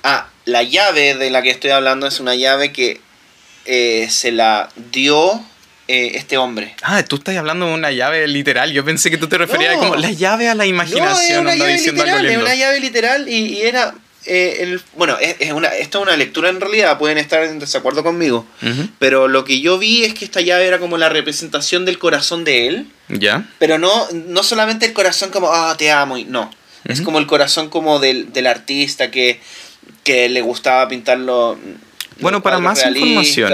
[0.03, 2.99] Ah, la llave de la que estoy hablando es una llave que
[3.65, 5.41] eh, se la dio
[5.87, 6.75] eh, este hombre.
[6.83, 9.79] ah tú estás hablando de una llave literal yo pensé que tú te referías No.
[9.79, 13.29] como la llave a la No, imaginación es una llave literal, es una llave literal
[13.29, 13.93] y, y era...
[14.25, 17.57] eh, el, bueno, es, es una, esto es una lectura en realidad, pueden estar en
[17.59, 18.45] desacuerdo conmigo.
[18.99, 22.43] Pero lo que yo vi es que esta llave era como la representación del corazón
[22.43, 22.87] de él.
[23.09, 26.51] ya Pero no, no solamente el corazón como, ah, te amo, y no.
[26.85, 29.39] Es como el corazón como del, del artista que,
[30.03, 31.57] que le gustaba pintarlo.
[32.19, 33.51] Bueno, para más información,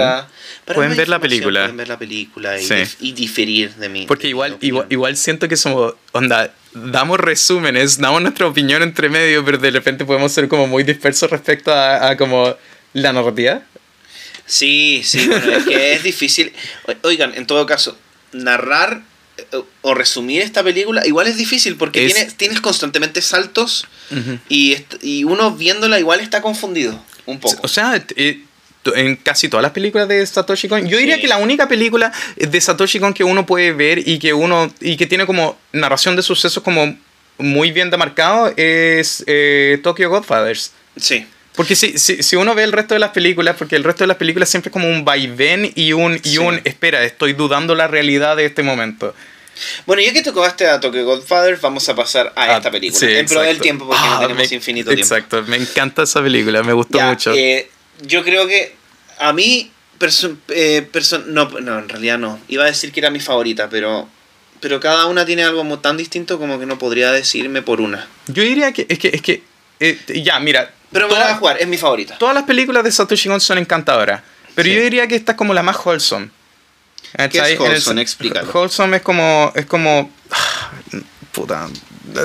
[0.74, 1.60] pueden ver la película.
[1.62, 2.74] Pueden ver la película y, Sí.
[2.74, 4.04] dif- y diferir de mí.
[4.06, 9.08] Porque de igual, igual, igual siento que somos, onda, damos resúmenes, damos nuestra opinión entre
[9.08, 12.54] medio, pero de repente podemos ser como muy dispersos respecto a, a como
[12.92, 13.62] la narrativa.
[14.44, 16.52] Sí, sí, bueno, es que es difícil.
[17.02, 17.98] Oigan, en todo caso,
[18.32, 19.02] narrar
[19.82, 23.86] o resumir esta película igual es difícil porque Es- tienes, tienes constantemente saltos
[24.48, 27.58] y, y uno viéndola igual está confundido un poco.
[27.62, 28.42] O sea, eh,
[28.94, 32.60] en casi todas las películas de Satoshi Kon, yo diría que la única película de
[32.60, 36.22] Satoshi Kon que uno puede ver y que uno y que tiene como narración de
[36.22, 36.96] sucesos como
[37.36, 40.72] muy bien demarcado es eh, Tokyo Godfathers.
[40.96, 41.26] Sí.
[41.58, 44.08] Porque si, si, si uno ve el resto de las películas, porque el resto de
[44.08, 46.38] las películas siempre es como un vaivén y un, y Sí.
[46.38, 49.12] un espera, estoy dudando la realidad de este momento.
[49.84, 53.00] Bueno, ya que tocaste a Tokyo Godfather, vamos a pasar a Ah, esta película.
[53.00, 55.02] sí, en pro del tiempo, porque Ah, no tenemos me- infinito tiempo.
[55.14, 57.34] Exacto, me encanta esa película, me gustó Ya, mucho.
[57.34, 57.68] eh,
[58.02, 58.76] yo creo que
[59.18, 62.38] a mí, perso- eh, perso- no, no, en realidad no.
[62.46, 64.08] Iba a decir que era mi favorita, pero
[64.60, 68.08] pero cada una tiene algo tan distinto como que no podría decirme por una.
[68.28, 69.42] Yo diría que es que, es que
[69.80, 70.70] eh, ya, mira.
[70.92, 72.16] Pero me la voy a jugar, es mi favorita.
[72.18, 74.22] todas las películas de Satoshi Kon son encantadoras.
[74.54, 74.74] Pero Sí.
[74.74, 76.30] yo diría que esta es como la más wholesome.
[77.16, 77.52] ¿Cachai?
[77.54, 78.02] es wholesome?
[78.02, 78.50] Explícalo.
[78.52, 79.52] Wholesome es como.
[79.54, 80.10] Es como.
[80.30, 80.70] ah,
[81.32, 81.68] Puta.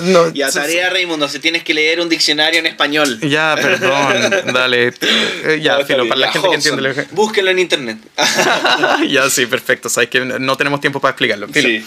[0.03, 3.19] No, Y a tarea, Raimundo, si tienes que leer un diccionario en español.
[3.19, 4.87] Ya, perdón, dale.
[4.87, 7.97] Eh, ya, No, filo, para la ya, gente que entiende lo Búsquenlo en internet.
[9.09, 9.89] ya, sí, perfecto.
[9.89, 11.47] Sabes que no tenemos tiempo para explicarlo.
[11.49, 11.67] filo.
[11.67, 11.85] Sí.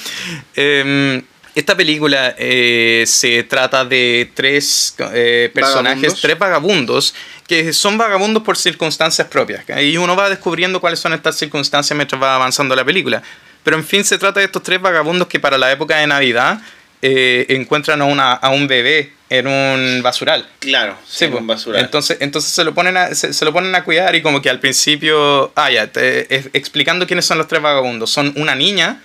[0.56, 1.22] Eh,
[1.56, 6.20] esta película eh, se trata de tres eh, personajes, Vagabundos.
[6.20, 7.14] tres vagabundos,
[7.48, 9.64] que son vagabundos por circunstancias propias.
[9.82, 13.22] Y uno va descubriendo cuáles son estas circunstancias mientras va avanzando la película.
[13.64, 16.60] Pero en fin, se trata de estos tres vagabundos que para la época de Navidad
[17.02, 20.48] eh, encuentran a, una, a un bebé en un basural.
[20.60, 21.40] Claro, Sí, pues.
[21.40, 21.80] un basura.
[21.80, 24.50] Entonces, entonces se lo ponen a, se, se lo ponen a cuidar y como que
[24.50, 28.10] al principio, ah, ya, te- es- explicando quiénes son los tres vagabundos.
[28.10, 29.00] Son una niña,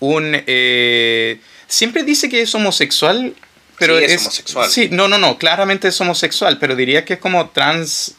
[0.00, 1.38] un eh,
[1.72, 3.34] siempre dice que es homosexual,
[3.78, 4.70] pero Sí, es homosexual.
[4.70, 8.14] Sí, no, no, no, claramente es homosexual, pero diría que es como trans,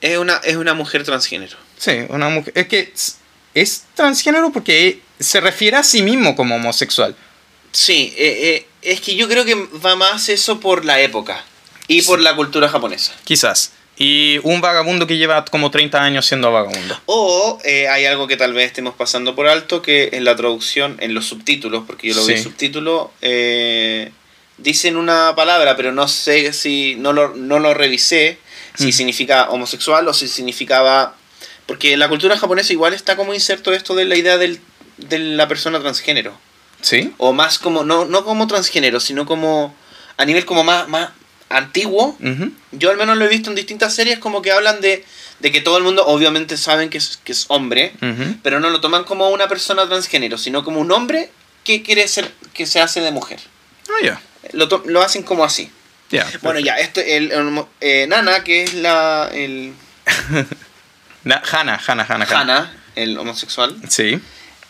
[0.00, 1.56] es, una, es una mujer transgénero.
[1.78, 3.18] sí, una mujer, es que es,
[3.54, 7.14] es transgénero porque se refiere a sí mismo como homosexual.
[7.70, 11.44] Sí, eh, eh, es que yo creo que va más eso por la época
[11.86, 13.12] y por la cultura japonesa.
[13.24, 13.70] Quizás.
[13.98, 17.00] Y un vagabundo que lleva como 30 años siendo vagabundo.
[17.06, 20.96] O eh, hay algo que tal vez estemos pasando por alto, que en la traducción,
[21.00, 22.44] en los subtítulos, porque yo lo vi en Sí.
[22.44, 24.12] subtítulo, eh,
[24.58, 28.38] dicen una palabra, pero no sé si, no lo, no lo revisé,
[28.74, 28.92] si Mm.
[28.92, 31.14] significa homosexual o si significaba...
[31.64, 34.60] Porque en la cultura japonesa igual está como inserto esto de la idea del,
[34.98, 36.38] de la persona transgénero.
[36.82, 37.12] ¿Sí?
[37.16, 39.74] O más como, no, no como transgénero, sino como
[40.18, 41.10] a nivel como más, más
[41.48, 42.16] antiguo.
[42.72, 45.04] Yo al menos lo he visto en distintas series como que hablan de,
[45.40, 47.92] de que todo el mundo obviamente saben que es, que es hombre,
[48.42, 51.30] pero no lo toman como una persona transgénero, sino como un hombre
[51.64, 53.40] que quiere ser, que se hace de mujer.
[53.88, 54.20] Ah, ya.
[54.52, 55.70] Lo, lo hacen como así.
[56.10, 56.24] Ya.
[56.42, 59.72] Bueno, ya, esto, el, el- eh, Nana, que es la, el
[61.24, 62.40] Na- Hana, Hana, Hana, Hana.
[62.40, 64.20] Hana, el homosexual, Sí.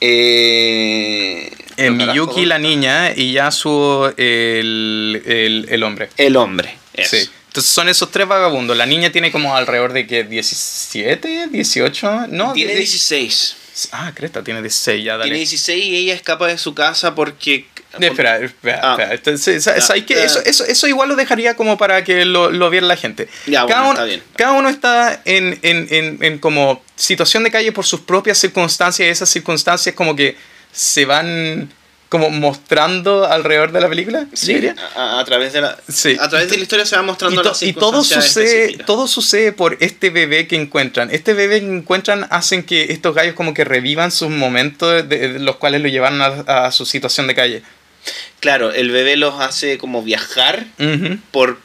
[0.00, 1.90] Eh, Eh.
[1.90, 6.08] Miyuki la niña y Yasuo el, el, el hombre.
[6.16, 6.74] el hombre.
[6.94, 7.16] eso.
[7.16, 7.28] Sí.
[7.48, 8.76] Entonces son esos tres vagabundos.
[8.76, 12.52] La niña tiene como alrededor de que 17, 18, no.
[12.52, 13.56] Tiene de- 16.
[13.92, 15.24] Ah, cresta, tiene 16, ya dale.
[15.24, 17.66] Tiene 16 y ella escapa de su casa porque...
[17.98, 18.90] Espera, espera, Ah.
[18.92, 19.14] espera.
[19.14, 19.94] Entonces, ¿sabes- Ah.
[19.96, 23.28] Eso, eso, eso igual lo dejaría como para que lo, lo viera la gente.
[23.46, 24.22] Ya, bueno, cada, uno, está bien.
[24.36, 29.06] cada uno está en, en, en, en como situación de calle por sus propias circunstancias
[29.06, 30.36] y esas circunstancias como que
[30.72, 31.70] se van
[32.08, 34.26] como mostrando alrededor de la película.
[34.32, 34.60] Sí,
[34.94, 36.16] a, a través de la Sí.
[36.20, 39.08] a través de la historia se va Y, mostrando to- las y todo sucede todo
[39.08, 43.54] sucede por este bebé que encuentran este bebé que encuentran hacen que estos gallos como
[43.54, 47.34] que revivan sus momentos de, de los cuales lo llevaron a, a su situación de
[47.34, 47.62] calle
[48.38, 50.64] Claro, el bebé los hace como viajar
[51.32, 51.58] por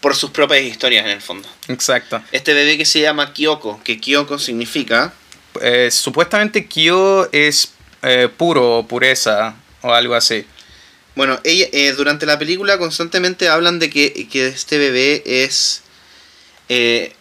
[0.00, 1.48] por sus propias historias en el fondo.
[1.68, 5.12] exacto Este bebé que se llama Kyoko, que Kyoko significa
[5.60, 10.44] Eh, supuestamente Kyo es eh, puro pureza o algo así.
[11.14, 15.82] Bueno, ella eh, durante la película constantemente hablan de que, que este bebé es
[16.68, 17.12] eh,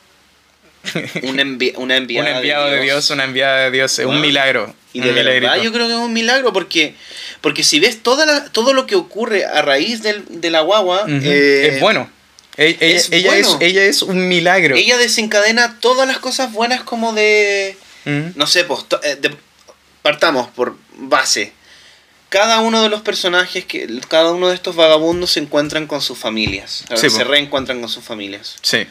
[1.23, 4.73] un envi- una un enviada enviado de Dios, una enviada de Dios es un milagro
[4.93, 5.63] Y un de verdad milagrito.
[5.63, 6.95] yo creo que es un milagro porque,
[7.41, 11.05] porque si ves toda la- todo lo que ocurre a raíz del, de la guagua,
[11.07, 12.09] eh, es bueno.
[12.57, 13.47] E- ella, es ella bueno.
[13.49, 14.75] es ella es un milagro.
[14.75, 17.77] Ella desencadena todas las cosas buenas como de...
[18.05, 19.35] No sé, pues, eh, de-
[20.01, 21.53] partamos por base.
[22.31, 26.17] Cada uno de los personajes, que cada uno de estos vagabundos se encuentran con sus
[26.17, 26.85] familias.
[26.95, 27.31] Sí, se po.
[27.31, 28.55] reencuentran con sus familias.
[28.61, 28.87] sí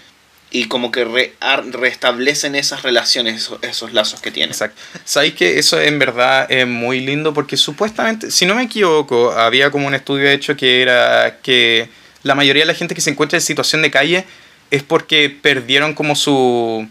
[0.51, 1.33] Y como que re-
[1.73, 4.51] restablecen esas relaciones, esos, esos lazos que tienen.
[4.51, 4.79] Exacto.
[5.07, 7.33] ¿Sabéis que eso en verdad es muy lindo?
[7.33, 11.89] Porque supuestamente, si no me equivoco, había como un estudio hecho que era que
[12.23, 14.27] la mayoría de la gente que se encuentra en situación de calle
[14.71, 16.87] es porque perdieron como su...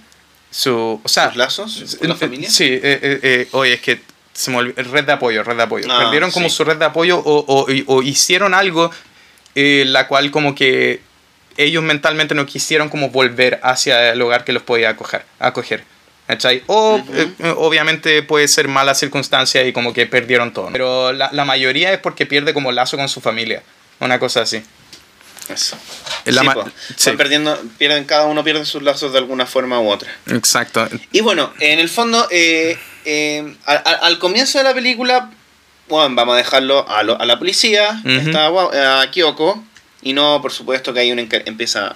[0.50, 2.50] su o sea, ¿Sus lazos con la eh, familia?
[2.50, 4.02] Sí, eh, eh, eh, oye, es que
[4.34, 5.88] se me red de apoyo, red de apoyo.
[5.90, 6.56] Ah, perdieron como sí.
[6.56, 8.92] su red de apoyo o, o- o hicieron algo
[9.56, 11.02] eh, la cual como que
[11.58, 15.24] ellos mentalmente no quisieron como volver hacia el hogar que los podía acoger.
[15.40, 15.84] acoger
[16.28, 16.64] ¿cachai?
[16.68, 17.14] O Ujú.
[17.16, 20.70] eh, eh, obviamente puede ser mala circunstancia y como que perdieron todo.
[20.72, 23.64] Pero la, la mayoría es porque pierde como lazo con su familia.
[24.00, 24.62] Una cosa así.
[25.50, 25.76] Eso.
[26.26, 27.12] La Sí, sí.
[27.14, 30.16] Perdiendo, pierden, cada uno pierde sus lazos de alguna forma u otra.
[30.28, 30.88] Exacto.
[31.12, 32.78] Y bueno, en el fondo, eh,
[33.10, 35.30] eh, al, comienzo de la película,
[35.88, 39.64] bueno, vamos a dejarlo a, lo- a la policía, está gua- a Kyoko,
[40.02, 41.96] Y no, por supuesto que hay una empieza a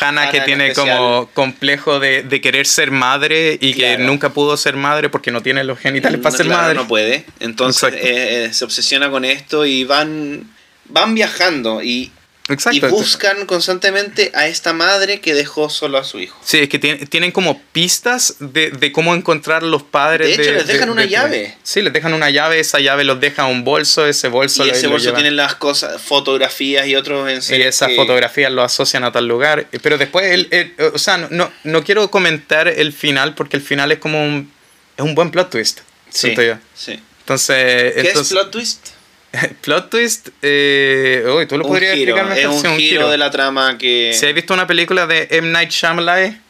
[0.00, 4.56] Hannah, que en tiene como complejo de, de querer ser madre y que nunca pudo
[4.56, 6.74] ser madre porque no tiene los genitales para ser claro, madre.
[6.76, 7.24] no puede.
[7.40, 10.48] Entonces eh, eh, se obsesiona con esto y van,
[10.84, 12.12] van viajando y,
[12.48, 12.76] Exacto.
[12.76, 16.38] y buscan constantemente a esta madre que dejó solo a su hijo.
[16.44, 20.36] Sí, es que tienen, tienen como pistas de, de cómo encontrar los padres.
[20.36, 21.56] De hecho, les dejan una llave.
[21.62, 24.88] Sí, les dejan una llave, esa llave los deja un bolso, ese bolso y ese
[24.88, 29.12] bolso tiene las cosas, fotografías y otros en Y esas que- fotografías lo asocian a
[29.12, 29.66] tal lugar.
[29.82, 33.90] Pero después, el, el- o sea, no, no, quiero comentar el final porque el final
[33.90, 34.52] es como un,
[34.98, 35.80] es un buen plot twist.
[36.10, 36.56] Sí, siento yo.
[36.74, 37.00] sí.
[37.20, 38.88] Entonces, ¿Qué entonces es plot twist?
[39.62, 42.70] plot twist, eh, uy, tú lo Un podrías giro, explicar es mejor.
[42.70, 44.12] un Sí, giro, de la trama que...
[44.18, 45.48] Si has visto una película de M.
[45.50, 46.40] Night Shyamalan,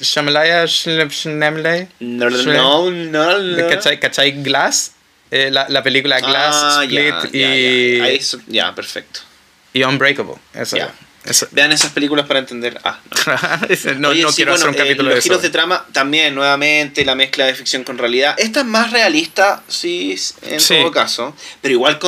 [0.00, 3.68] Shyamalan, Shyamalan, No, no, no, no.
[3.68, 4.92] ¿cachai, cachai Glass?
[5.30, 7.54] Eh, la, la película Glass, Ah, Split ya, ya,
[8.12, 9.20] y, ya, perfecto.
[9.72, 10.36] y Unbreakable.
[10.54, 10.94] Eso, Ya.
[11.26, 11.48] Eso.
[11.52, 12.78] Vean esas películas para entender.
[12.84, 13.96] Ah, no.
[13.98, 15.24] No, Oye, no sí, quiero bueno, hacer un eh, capítulo los de eso.
[15.28, 18.34] giros de trama también, nuevamente, la mezcla de ficción con realidad.
[18.38, 20.74] Esta es más realista, sí, en Sí.
[20.80, 21.34] todo caso.
[21.60, 21.98] Pero igual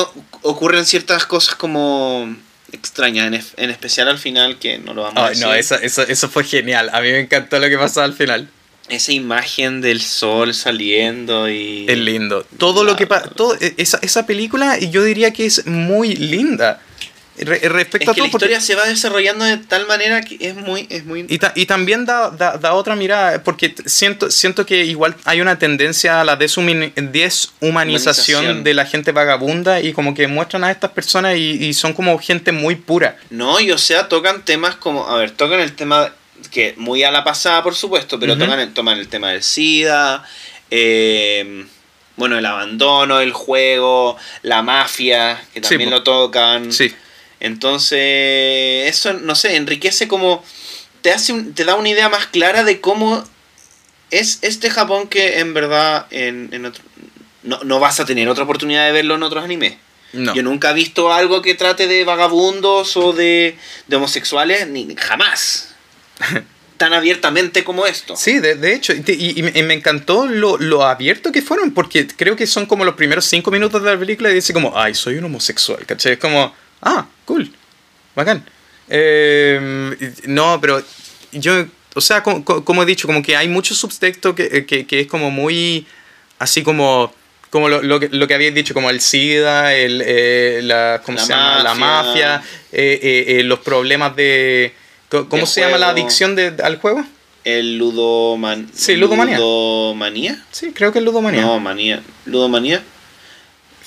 [0.43, 2.35] ocurren ciertas cosas como
[2.73, 5.47] extrañas, en, es- en especial al final, que no lo vamos a Ay, decir.
[5.47, 6.91] no, eso, eso, eso fue genial.
[6.93, 8.49] A mí me encantó lo que pasó al final.
[8.89, 11.85] Esa imagen del sol saliendo y...
[11.89, 12.47] Es lindo.
[12.57, 13.31] Todo lo que pasa.
[13.77, 16.81] Esa, esa película, yo diría que es muy linda.
[17.45, 18.26] Re- respecto Es a todo.
[18.26, 20.86] la porque- historia se va desarrollando de tal manera que es muy...
[20.91, 21.26] Es muy...
[21.28, 25.14] Y, ta- y también da, da, da otra mirada, porque t- siento, siento que igual
[25.24, 28.64] hay una tendencia a la deshumani- deshumanización Humanización.
[28.64, 32.18] de la gente vagabunda y como que muestran a estas personas y, y son como
[32.18, 33.16] gente muy pura.
[33.30, 36.12] No, y o sea, tocan temas como, a ver, tocan el tema
[36.51, 40.24] que muy a la pasada, por supuesto, pero tocan, el, toman el tema del SIDA,
[40.70, 41.66] eh,
[42.16, 46.72] bueno, el abandono, el juego, la mafia, que también lo tocan.
[46.72, 46.93] Sí,
[47.41, 50.45] Entonces, eso, no sé, enriquece como,
[51.03, 53.24] te, hace un- te da una idea más clara de cómo
[54.11, 56.82] es este Japón que en verdad en, en otro,
[57.43, 59.76] no, no vas a tener otra oportunidad de verlo en otros animes.
[60.12, 60.34] no.
[60.34, 65.74] Yo nunca he visto algo que trate de vagabundos o de, de homosexuales, ni jamás.
[66.78, 68.16] Tan abiertamente como esto.
[68.16, 72.07] Sí, de, de hecho, y, y- y me encantó lo, lo abierto que fueron, porque
[72.07, 74.95] creo que son como los primeros cinco minutos de la película y dice como, ay,
[74.95, 76.12] soy un homosexual, ¿cachai?
[76.12, 77.53] Es como, ah, cool,
[78.16, 78.43] bacán.
[78.89, 79.61] Eh,
[80.26, 80.83] no, pero
[81.33, 85.01] yo, o sea, como, como he dicho, como que hay mucho subtexto que, que, que
[85.01, 85.87] es como muy,
[86.39, 87.12] así como...
[87.51, 91.16] Como lo, lo que, lo que habías dicho, como el SIDA, el, eh, la, ¿cómo
[91.16, 91.62] La se llama?
[91.62, 92.29] la mafia.
[92.39, 94.74] mafia, eh, eh, eh, los problemas de...
[95.09, 97.03] ¿Cómo se llama la adicción de, al juego?
[97.45, 98.68] El ludoman...
[98.74, 99.39] Sí, ludomanía.
[99.39, 100.45] ¿Ludomanía?
[100.51, 101.41] Sí, creo que es ludomanía.
[101.41, 102.03] No, manía.
[102.26, 102.83] ¿Ludomanía?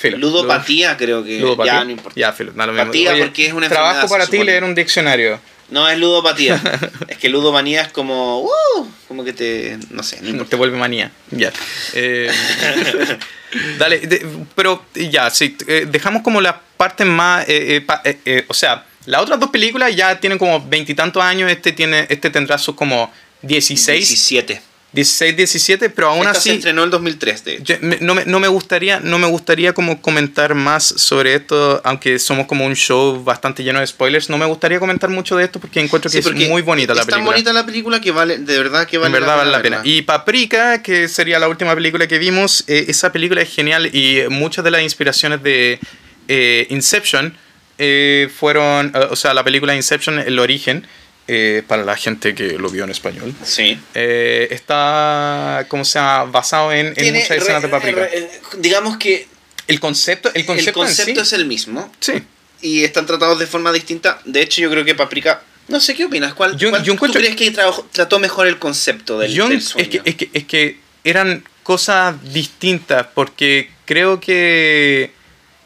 [0.01, 1.39] Filo, Ludopatía creo que...
[1.39, 1.73] ludopatía.
[1.73, 2.19] Ya, no importa.
[2.19, 2.87] Ya, filo, da lo mismo.
[2.87, 5.39] Patía porque es una Trabajo para ti leer un diccionario.
[5.69, 6.61] No, es ludopatía.
[7.07, 8.41] es que ludomanía es como...
[8.41, 8.87] ¡uh!
[9.07, 9.77] como que te...
[9.91, 10.45] No sé, no.
[10.45, 11.11] Te vuelve manía.
[11.29, 11.51] Ya.
[11.93, 12.31] Eh,
[13.77, 14.25] dale, de-
[14.55, 17.45] pero ya, sí, eh, dejamos como las partes más...
[17.85, 22.05] pa- eh, o sea, las otras dos películas ya tienen como veintitantos años, este, tiene,
[22.09, 23.11] este tendrá sus como
[23.43, 24.61] 16, 17.
[24.93, 26.49] 16, 17, pero aún Esta se así...
[26.57, 27.63] estrenó el 2003, de hecho.
[27.63, 31.79] Yo- me- no, me, no me gustaría no me gustaría como comentar más sobre esto
[31.85, 35.45] aunque somos como un show bastante lleno de spoilers no me gustaría comentar mucho de
[35.45, 37.35] esto porque encuentro que Sí, porque es muy bonita la es tan película.
[37.35, 39.79] bonita la película que vale, de verdad que vale en verdad vale la pena.
[39.85, 44.23] Y Paprika que sería la última película que vimos eh, esa película es genial y
[44.29, 45.79] muchas de las inspiraciones de
[46.27, 47.37] eh, Inception
[47.77, 50.85] eh, fueron o sea la película Inception el origen
[51.28, 53.80] eh, para la gente que lo vio en español Sí.
[53.93, 59.28] eh, está como sea basado en, muchas escenas de Paprika re- digamos que
[59.67, 62.13] el concepto el concepto, el concepto en sí, es el mismo sí
[62.61, 64.19] y están tratados de forma distinta.
[64.24, 65.41] De hecho, yo creo que Paprika.
[65.67, 66.36] No sé qué opinas.
[66.36, 67.49] ¿Cuál, Yo- cuál- yo tú crees que
[67.91, 69.89] trató mejor el concepto del, Yo- del es, sueño?
[69.89, 75.11] que, es, que, es que eran cosas distintas porque creo que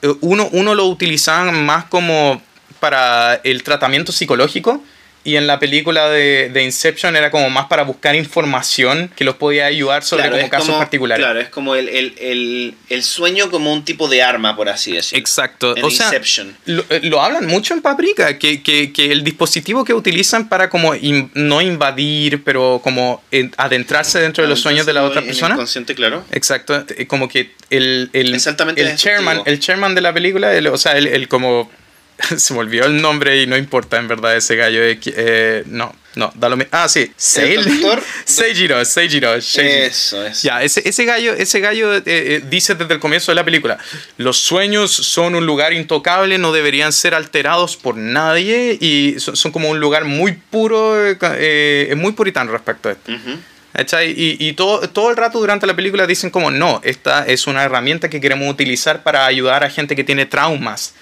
[0.02, 2.42] eh, uno, uno lo utilizaban más como
[2.80, 4.82] para el tratamiento psicológico
[5.26, 9.36] y en la película de, de Inception era como más para buscar información que los
[9.36, 11.26] podía ayudar sobre Claro, como casos como- particulares.
[11.26, 14.94] Claro, es como el, el, el, el sueño como un tipo de arma, por así
[14.94, 15.20] decirlo.
[15.20, 15.76] Exacto.
[15.76, 16.56] En o sea, Inception.
[16.66, 20.70] lo, eh, lo hablan mucho en Paprika, que, que, que el dispositivo que utilizan para
[20.70, 25.22] como in- no invadir, pero como en- adentrarse dentro de los sueños de la otra
[25.22, 25.56] persona.
[25.56, 26.24] inconsciente, claro.
[26.32, 30.78] Exacto, eh, como que el, el, el, chairman, el chairman de la película, el- o
[30.78, 31.70] sea, el, el como...
[32.38, 34.82] Se me olvidó el nombre y no importa en verdad ese gallo.
[34.84, 35.96] eh, eh, no.
[36.16, 36.70] No, da lo mismo.
[36.72, 37.12] Ah, sí.
[37.18, 38.86] Seijiro, Seijiro.
[38.86, 39.34] Seijiro.
[39.34, 40.48] Eso, eso.
[40.48, 43.78] Ya, ese, ese gallo, ese gallo eh, eh, dice desde el comienzo de la película,
[44.18, 49.52] los sueños son un lugar intocable, no deberían ser alterados por nadie y son, son
[49.52, 53.12] como un lugar muy puro, eh, ca- eh, muy puritano respecto a esto.
[53.12, 53.38] Ujú.
[53.74, 54.12] ¿Cachai?
[54.12, 57.62] Y, y todo, todo el rato durante la película dicen como, no, esta es una
[57.66, 60.94] herramienta que queremos utilizar para ayudar a gente que tiene traumas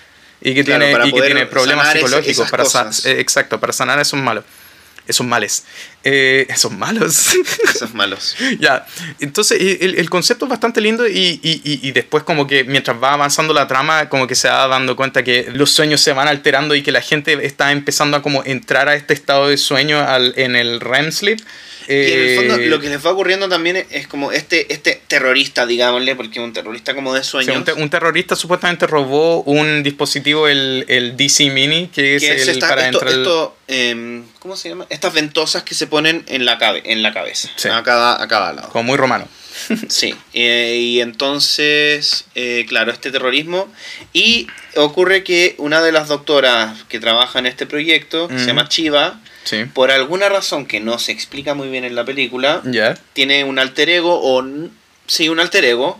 [0.43, 2.51] y que Claro, tiene, y que tiene problemas psicológicos.
[2.51, 4.43] para eh, exacto, para sanar esos malos.
[5.07, 5.65] Esos males.
[6.05, 7.29] Eh, esos malos.
[7.73, 8.35] Esos malos.
[8.59, 8.85] Ya,
[9.19, 13.13] entonces el, el concepto es bastante lindo y, y- y- después como que mientras va
[13.13, 16.75] avanzando la trama como que se va dando cuenta que los sueños se van alterando
[16.75, 20.33] y que la gente está empezando a como entrar a este estado de sueño al-
[20.37, 21.39] en el REM sleep.
[21.89, 25.01] Y en el fondo Eh, lo que les va ocurriendo también es- como este, este
[25.07, 27.65] terrorista, digámosle, porque un terrorista como de o sueños.
[27.65, 32.35] sea, un, un terrorista supuestamente robó un dispositivo, el, el DC Mini, que es, que
[32.35, 33.19] es el esta- para esto, entrar...
[33.19, 34.85] esto, em, ¿cómo se llama?
[34.89, 37.69] Estas ventosas que se ponen en la, cabe, en la cabeza, Sí.
[37.69, 38.69] a, cada, a cada lado.
[38.69, 39.25] como muy romano.
[39.87, 43.71] Sí, eh, y entonces, eh, claro, este terrorismo.
[44.11, 48.47] Y ocurre que una de las doctoras que trabaja en este proyecto, que se Mm.
[48.47, 49.65] llama Chiva, Sí.
[49.73, 52.61] por alguna razón que no se explica muy bien en la película,
[53.13, 54.43] tiene un alter ego, o
[55.13, 55.99] sí, un alter ego,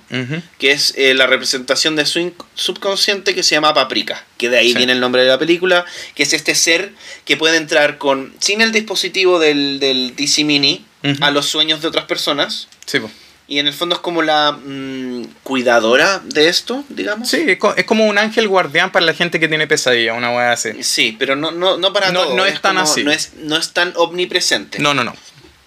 [0.60, 4.70] que es eh, la representación de su subconsciente que se llama Paprika, que de ahí
[4.72, 4.78] Sí.
[4.78, 5.86] viene el nombre de la película,
[6.16, 6.92] que es este ser
[7.26, 10.86] que puede entrar con sin el dispositivo del, del DC Mini
[11.22, 12.68] a los sueños de otras personas.
[12.86, 13.12] Sí, po.
[13.46, 17.30] Y en el fondo es como la mm, cuidadora de esto, digamos.
[17.30, 20.32] Sí, es co- es como un ángel guardián para la gente que tiene pesadilla, una
[20.32, 20.82] wea así.
[20.82, 22.38] Sí, pero no, no, no para No- todo.
[22.38, 23.04] no es tan como- así.
[23.04, 24.80] No es, no es tan omnipresente.
[24.80, 25.14] No, no, no.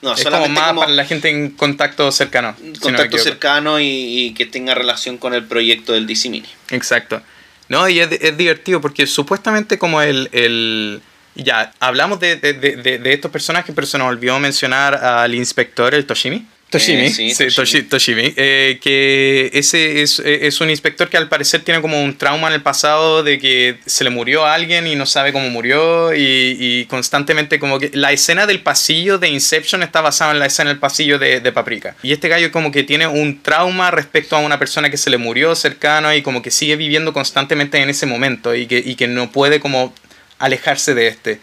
[0.02, 2.54] No, es como más como para la gente en contacto cercano.
[2.58, 3.86] si no me contacto cercano y,
[4.26, 6.48] y que tenga relación con el proyecto del DC Mini.
[6.70, 7.22] Exacto.
[7.68, 10.28] No, y es, es divertido porque supuestamente como el...
[10.32, 11.00] el
[11.34, 15.34] ya, hablamos de, de, de, de- de estos personajes, pero se nos olvidó mencionar al
[15.34, 16.46] inspector, el Toshimi.
[16.68, 17.82] Toshimi, Eh, sí, sí, Toshimi.
[17.84, 22.18] Toshi- Toshimi, eh, que ese es, es un inspector que al parecer tiene como un
[22.18, 25.48] trauma en el pasado de que se le murió a alguien y no sabe cómo
[25.48, 30.40] murió y, y constantemente como que la escena del pasillo de Inception está basada en
[30.40, 31.94] la escena del pasillo de, de Paprika.
[32.02, 35.18] Y este gallo como que tiene un trauma respecto a una persona que se le
[35.18, 39.06] murió cercano y como que sigue viviendo constantemente en ese momento y que, y que
[39.06, 39.94] no puede como
[40.40, 41.38] alejarse de este.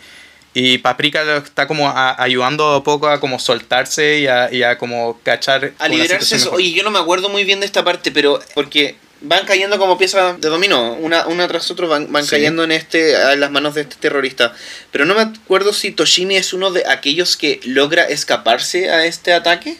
[0.56, 4.62] Y Paprika lo está como a- ayudando a poco a como soltarse y a, y
[4.64, 5.74] a como cachar.
[5.80, 6.52] A liberarse eso.
[6.52, 9.98] Oye, yo no me acuerdo muy bien de esta parte, pero porque van cayendo como
[9.98, 12.32] piezas de dominó, una, una tras otra van, van Sí.
[12.32, 14.54] cayendo en este en las manos de este terrorista.
[14.92, 19.34] Pero no me acuerdo si Toshimi es uno de aquellos que logra escaparse a este
[19.34, 19.78] ataque.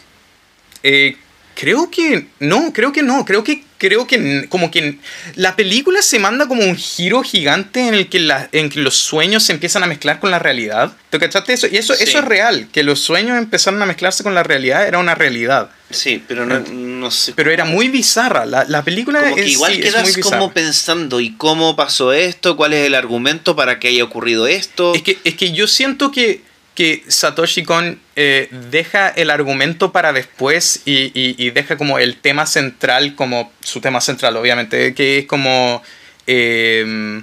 [0.82, 1.16] Eh,
[1.54, 4.98] creo que no, creo que no, creo que creo que como que
[5.34, 8.96] la película se manda como un giro gigante en el que la, en que los
[8.96, 10.92] sueños se empiezan a mezclar con la realidad.
[11.10, 11.66] ¿Te cachaste eso?
[11.70, 12.04] Y eso Sí.
[12.04, 15.70] eso es real, que los sueños empezaron a mezclarse con la realidad, era una realidad,
[15.90, 17.34] Sí, pero no, no sé.
[17.36, 18.46] pero era muy bizarra.
[18.46, 20.38] La, la película como que es, igual sí, es muy quedas bizarra.
[20.38, 22.56] como pensando, ¿y cómo pasó esto?
[22.56, 24.94] ¿Cuál es el argumento para que haya ocurrido esto?
[24.94, 26.40] Es que, es que yo siento que,
[26.74, 32.16] que Satoshi Kon eh, deja el argumento para después y, y- y deja como el
[32.16, 35.82] tema central como su tema central, obviamente, que es como...
[36.26, 37.22] eh,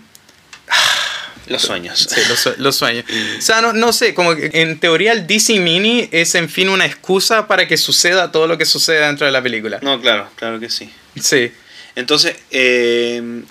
[1.47, 2.08] Los sueños.
[2.10, 3.04] sí, los, sue- los sueños.
[3.39, 6.70] O sea, no, no sé, como que en teoría el DC Mini es en fin
[6.70, 9.80] una excusa para que suceda todo lo que sucede dentro de la película.
[9.82, 10.89] No, claro, claro que sí.
[11.20, 11.52] Sí.
[11.95, 13.41] Entonces, eh,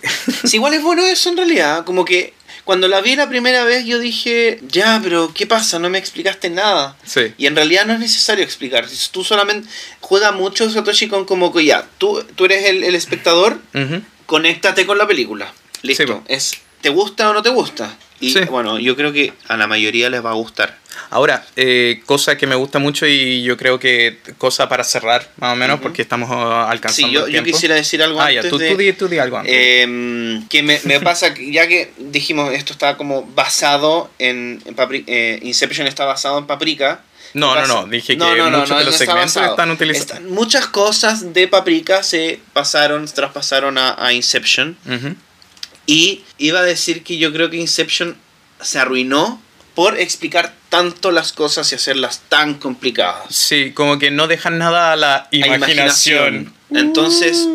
[0.45, 1.85] sí, igual es bueno eso en realidad.
[1.85, 2.33] Como que
[2.65, 5.79] cuando la vi la primera vez yo dije, ya, pero ¿qué pasa?
[5.79, 6.97] No me explicaste nada.
[7.05, 7.33] Sí.
[7.39, 8.87] Y en realidad no es necesario explicar.
[9.11, 9.69] Tú solamente
[10.01, 13.61] juega mucho Satoshi con como que ya, tú, tú eres el, el espectador,
[14.27, 15.53] conéctate con la película.
[15.83, 16.05] Listo.
[16.07, 17.97] Sí, es, ¿Te gusta o no te gusta?
[18.21, 18.41] Y Sí.
[18.51, 20.79] bueno, yo creo que a la mayoría les va a gustar.
[21.11, 25.53] Ahora, eh, cosa que me gusta mucho y yo creo que cosa para cerrar, más
[25.53, 26.35] o menos, porque estamos uh,
[26.69, 27.51] alcanzando Sí, yo, el yo tiempo.
[27.57, 28.71] quisiera decir algo Ah, ya, antes tú, de...
[28.71, 29.53] tú di, tú di algo antes.
[29.55, 34.77] Eh, que me, me pasa que ya que dijimos esto está como basado en, en
[34.77, 37.03] Papri- eh, Inception está basado en Paprika.
[37.35, 39.51] no, no, no, dije que muchos de los segmentos basado.
[39.53, 40.23] están utilizados.
[40.25, 44.77] Muchas cosas de Paprika se pasaron, traspasaron a, a Inception.
[45.87, 48.17] Y iba a decir que yo creo que Inception
[48.61, 49.41] se arruinó
[49.75, 53.35] por explicar tanto las cosas y hacerlas tan complicadas.
[53.35, 56.53] Sí, como que no dejan nada a la a imaginación.
[56.75, 57.49] Entonces,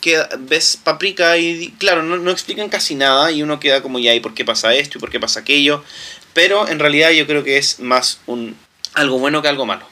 [0.00, 4.14] queda- ves Paprika y claro, no, no explican casi nada y uno queda como ya,
[4.14, 4.98] ¿y por qué pasa esto?
[4.98, 5.84] ¿Y por qué pasa aquello?
[6.32, 8.56] Pero en realidad yo creo que es más un
[8.94, 9.86] algo bueno que algo malo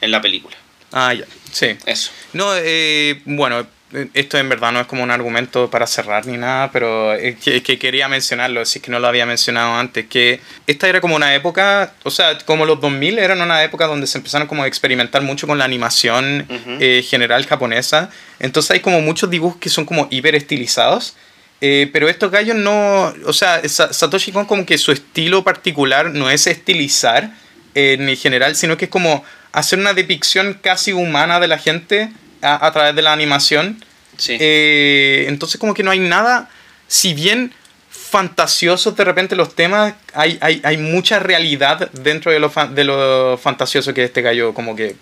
[0.00, 0.56] en la película.
[0.92, 1.76] Ah, ya, sí.
[1.86, 2.10] Eso.
[2.32, 3.66] No, eh, bueno,
[4.14, 7.62] esto en verdad no es como un argumento para cerrar ni nada, pero es que,
[7.62, 11.16] que quería mencionarlo, si es que no lo había mencionado antes, que esta era como
[11.16, 14.66] una época, o sea, como los 2000 eran una época donde se empezaron como a
[14.66, 16.76] experimentar mucho con la animación Ujú.
[16.80, 21.16] eh, general japonesa, entonces hay como muchos dibujos que son como hiper estilizados.
[21.62, 26.10] eh, pero estos gallos no, o sea, Sa- Satoshi Kon como que su estilo particular
[26.10, 27.30] no es estilizar
[27.74, 32.10] eh, en general, sino que es como hacer una depicción casi humana de la gente
[32.42, 33.82] a, a través de la animación.
[34.16, 34.36] Sí.
[34.40, 36.48] Eh, entonces como que no hay nada,
[36.88, 37.52] si bien
[37.90, 42.84] fantasiosos de repente los temas, hay, hay, hay mucha realidad dentro de lo, fa- de
[42.84, 44.96] lo fantasioso que este gallo como que...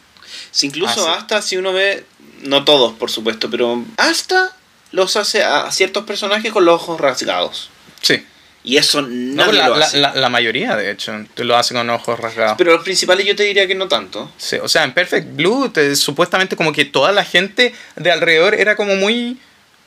[0.50, 2.04] Sí, incluso hasta si uno ve,
[2.42, 4.56] no todos por supuesto, pero hasta
[4.90, 7.70] los hace a ciertos personajes con los ojos rasgados.
[8.00, 8.24] Sí.
[8.66, 9.98] Y eso No, la, lo la- hace.
[9.98, 12.54] la- la mayoría, de hecho, lo hace con ojos rasgados.
[12.56, 14.32] Pero los principales yo te diría que no tanto.
[14.38, 18.54] Sí, o sea, en Perfect Blue, te- supuestamente como que toda la gente de alrededor
[18.54, 19.38] era como muy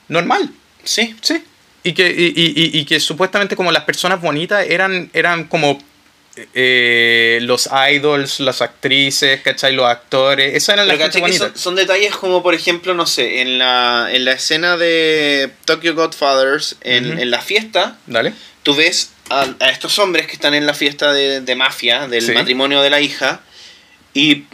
[0.06, 0.50] normal.
[0.84, 1.16] Sí.
[1.20, 1.42] Sí.
[1.82, 5.78] Y que, y, y- y- y que supuestamente como las personas bonitas eran, eran como
[6.54, 9.74] eh, los idols, las actrices, ¿cachai?
[9.74, 10.54] Los actores.
[10.54, 11.56] Esa era la Pero gente caché que bonita.
[11.56, 15.94] son, son detalles como, por ejemplo, no sé, en la, en la escena de Tokyo
[15.96, 18.32] Godfathers, en, en la fiesta, Dale.
[18.68, 22.22] Tú ves a, a estos hombres que están en la fiesta de, de mafia, del
[22.22, 22.32] Sí.
[22.32, 23.40] matrimonio de la hija,
[24.12, 24.44] y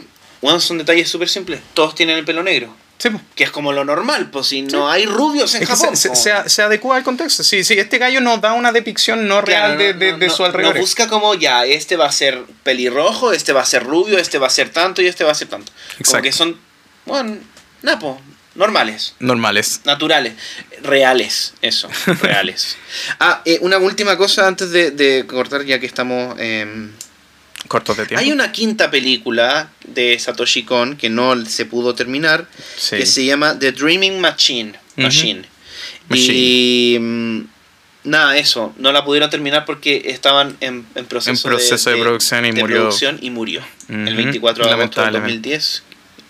[0.41, 1.59] bueno, son detalles súper simples.
[1.73, 2.73] Todos tienen el pelo negro.
[2.97, 3.09] Sí.
[3.35, 5.97] Que es como lo normal, pues si no hay rubios en Es Japón.
[5.97, 7.43] se, adecua al contexto.
[7.43, 10.33] Sí, sí, este gallo nos da una depicción no real de, de, no- de no-
[10.33, 10.75] su alrededor.
[10.75, 14.37] no busca como ya, este va a ser pelirrojo, este va a ser rubio, este
[14.37, 15.73] va a ser tanto y este va a ser tanto.
[15.73, 16.23] Como Exacto.
[16.23, 16.57] que son,
[17.05, 17.37] bueno,
[17.81, 18.21] napo,
[18.55, 19.15] normales.
[19.19, 19.81] Normales.
[19.85, 20.33] Naturales,
[20.81, 21.89] reales, eso,
[22.21, 22.77] reales.
[23.19, 26.35] ah, eh, una última cosa antes de, de cortar, ya que estamos.
[26.39, 26.91] em,
[27.67, 28.21] Cortos de tiempo.
[28.23, 32.47] hay una quinta película de Satoshi Kon que no se pudo terminar,
[32.77, 32.97] Sí.
[32.97, 34.73] que se llama The Dreaming Machine.
[34.97, 35.45] Machine.
[36.09, 36.33] Machine.
[36.37, 36.97] Y.
[36.99, 37.41] mm,
[38.03, 42.45] Nada, eso, no la pudieron terminar porque estaban en, en proceso, En proceso de producción
[42.45, 42.75] y de murió.
[42.81, 43.63] producción y murió.
[43.89, 45.49] El Ujú, 24 de agosto del lamentablemente.
[45.49, 45.83] 2010.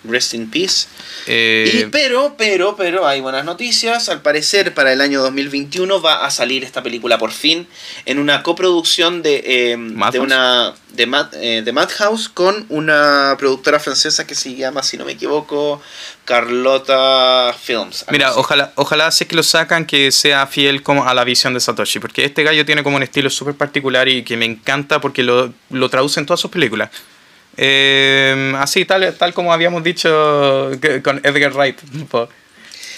[0.10, 0.88] Rest in peace.
[1.28, 4.10] Eh, Y, pero, pero, pero, hay buenas noticias.
[4.10, 7.68] Al parecer, para el año 2021 va a salir esta película por fin
[8.06, 9.78] en una coproducción de, eh,
[10.12, 14.98] de una de, Mad- eh, de Madhouse con una productora francesa que se llama, si
[14.98, 15.82] no me equivoco,
[16.26, 18.06] Carlota Films.
[18.12, 18.40] Mira, así.
[18.40, 22.00] ojalá, ojalá es que lo sacan que sea fiel como a la visión de Satoshi,
[22.00, 25.54] porque este gallo tiene como un estilo súper particular y que me encanta porque lo,
[25.70, 26.90] lo traduce en todas sus películas.
[27.58, 31.78] Eh, así, tal, tal como habíamos dicho que- con Edgar Wright.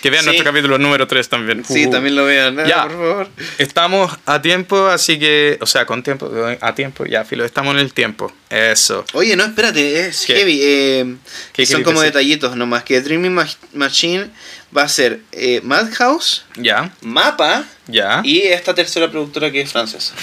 [0.02, 0.28] Que vean Sí.
[0.28, 1.66] nuestro capítulo número 3 también.
[1.66, 1.90] Sí, Uh.
[1.90, 2.66] también lo vean, ¿eh?
[2.68, 2.84] Ya.
[2.84, 3.30] por favor.
[3.58, 6.32] Estamos a tiempo, así que, o sea, con tiempo,
[6.62, 8.32] a tiempo, ya, filo, estamos en el tiempo.
[8.52, 9.04] Eso.
[9.14, 10.36] Oye, no, espérate, es ¿Qué?
[10.36, 10.60] heavy.
[10.62, 11.16] eh,
[11.52, 12.84] ¿Qué son como detallitos nomás.
[12.84, 14.28] Que Dreaming Mach- Machine
[14.76, 18.22] va a ser eh, Madhouse, Ya, Mapa ya.
[18.24, 20.14] y esta tercera productora que es francesa.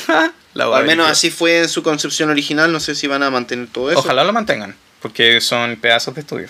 [0.55, 2.73] La O al menos así fue en su concepción original.
[2.73, 4.01] No sé si van a mantener todo eso.
[4.01, 6.49] Ojalá lo mantengan, porque son pedazos de estudio.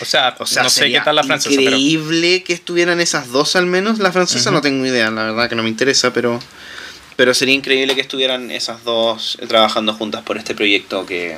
[0.00, 1.76] O sea, O sea, no sé qué tal la francesa, pero...
[1.76, 3.98] increíble que estuvieran esas dos al menos.
[3.98, 6.40] La francesa no tengo idea, la verdad que no me interesa, pero
[7.16, 11.36] pero sería increíble que estuvieran esas dos trabajando juntas por este proyecto que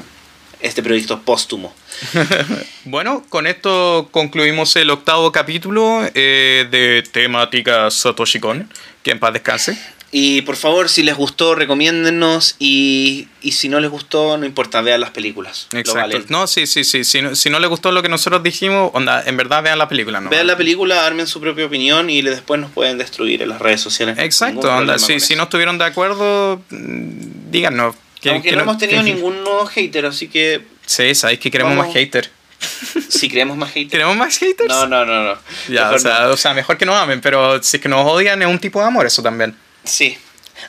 [0.60, 1.74] este proyecto póstumo.
[2.84, 8.68] Bueno, con esto concluimos el octavo capítulo eh, de temática Satoshi Kon.
[9.02, 9.76] Que en paz descanse.
[10.14, 14.82] Y por favor, si les gustó, recomiéndennos y, y si no les gustó, no importa,
[14.82, 15.68] vean las películas.
[15.72, 16.18] Exacto.
[16.28, 17.02] No, sí, sí, sí.
[17.04, 19.88] Si no, si no les gustó lo que nosotros dijimos, onda, en verdad vean la
[19.88, 20.28] película, ¿no?
[20.28, 23.80] Vean la película, armen su propia opinión y después nos pueden destruir en las redes
[23.80, 24.18] sociales.
[24.18, 24.98] Exacto, onda.
[24.98, 27.96] Si, si no estuvieron de acuerdo, mm, díganos.
[28.20, 31.50] que- Aunque que no hemos tenido que- ningún nuevo hater, así que Sí, sabéis que
[31.50, 31.86] queremos Vamos.
[31.86, 32.30] más hater.
[33.08, 33.90] si queremos más haters.
[33.90, 34.68] ¿Queremos más haters?
[34.68, 35.38] No, no, no, no.
[35.68, 36.30] Ya, o sea, no.
[36.32, 38.78] o sea, mejor que nos amen, pero si es que nos odian es un tipo
[38.80, 39.56] de amor eso también.
[39.84, 40.16] Sí.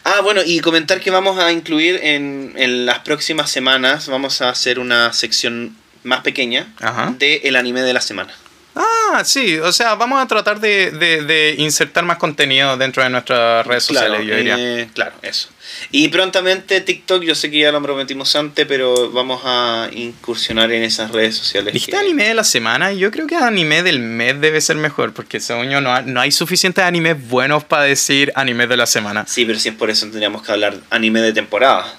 [0.04, 4.50] Ah, bueno, y comentar que vamos a incluir en, en las próximas semanas, vamos a
[4.50, 7.14] hacer una sección más pequeña Ajá.
[7.18, 8.34] de el anime de la semana.
[8.76, 13.10] Ah, sí, o sea, vamos a tratar de, de- de insertar más contenido dentro de
[13.10, 14.56] nuestras redes sociales, yo diría.
[14.58, 15.50] eh, claro, eso.
[15.92, 20.84] Y prontamente TikTok, yo sé que ya lo prometimos antes, pero vamos a incursionar en
[20.84, 21.74] esas redes sociales.
[21.74, 25.14] Dijiste que- anime de la semana, yo creo que anime del mes debe ser mejor,
[25.14, 28.88] porque según yo no, ha- no hay suficientes animes buenos para decir anime de la
[28.88, 29.26] semana.
[29.28, 31.94] Sí, pero si es por eso tendríamos que hablar anime de temporada.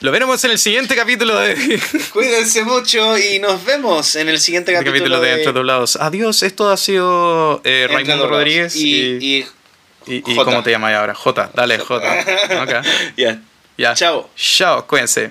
[0.00, 1.80] Lo veremos en el siguiente capítulo de,
[2.12, 5.96] Cuídense mucho y nos vemos en el siguiente de capítulo, capítulo de Entre Doblados.
[5.96, 8.30] Adiós, esto ha sido eh, Raimundo Doblados.
[8.30, 9.46] Rodríguez y, y,
[10.06, 10.44] y- y- J.
[10.44, 11.14] ¿cómo te llamas ahora?
[11.14, 12.24] J, dale, J.
[12.62, 12.86] Ok.
[13.16, 13.40] ya.
[13.76, 13.94] Ya.
[13.94, 14.30] Chao.
[14.36, 15.30] Chao, cuídense.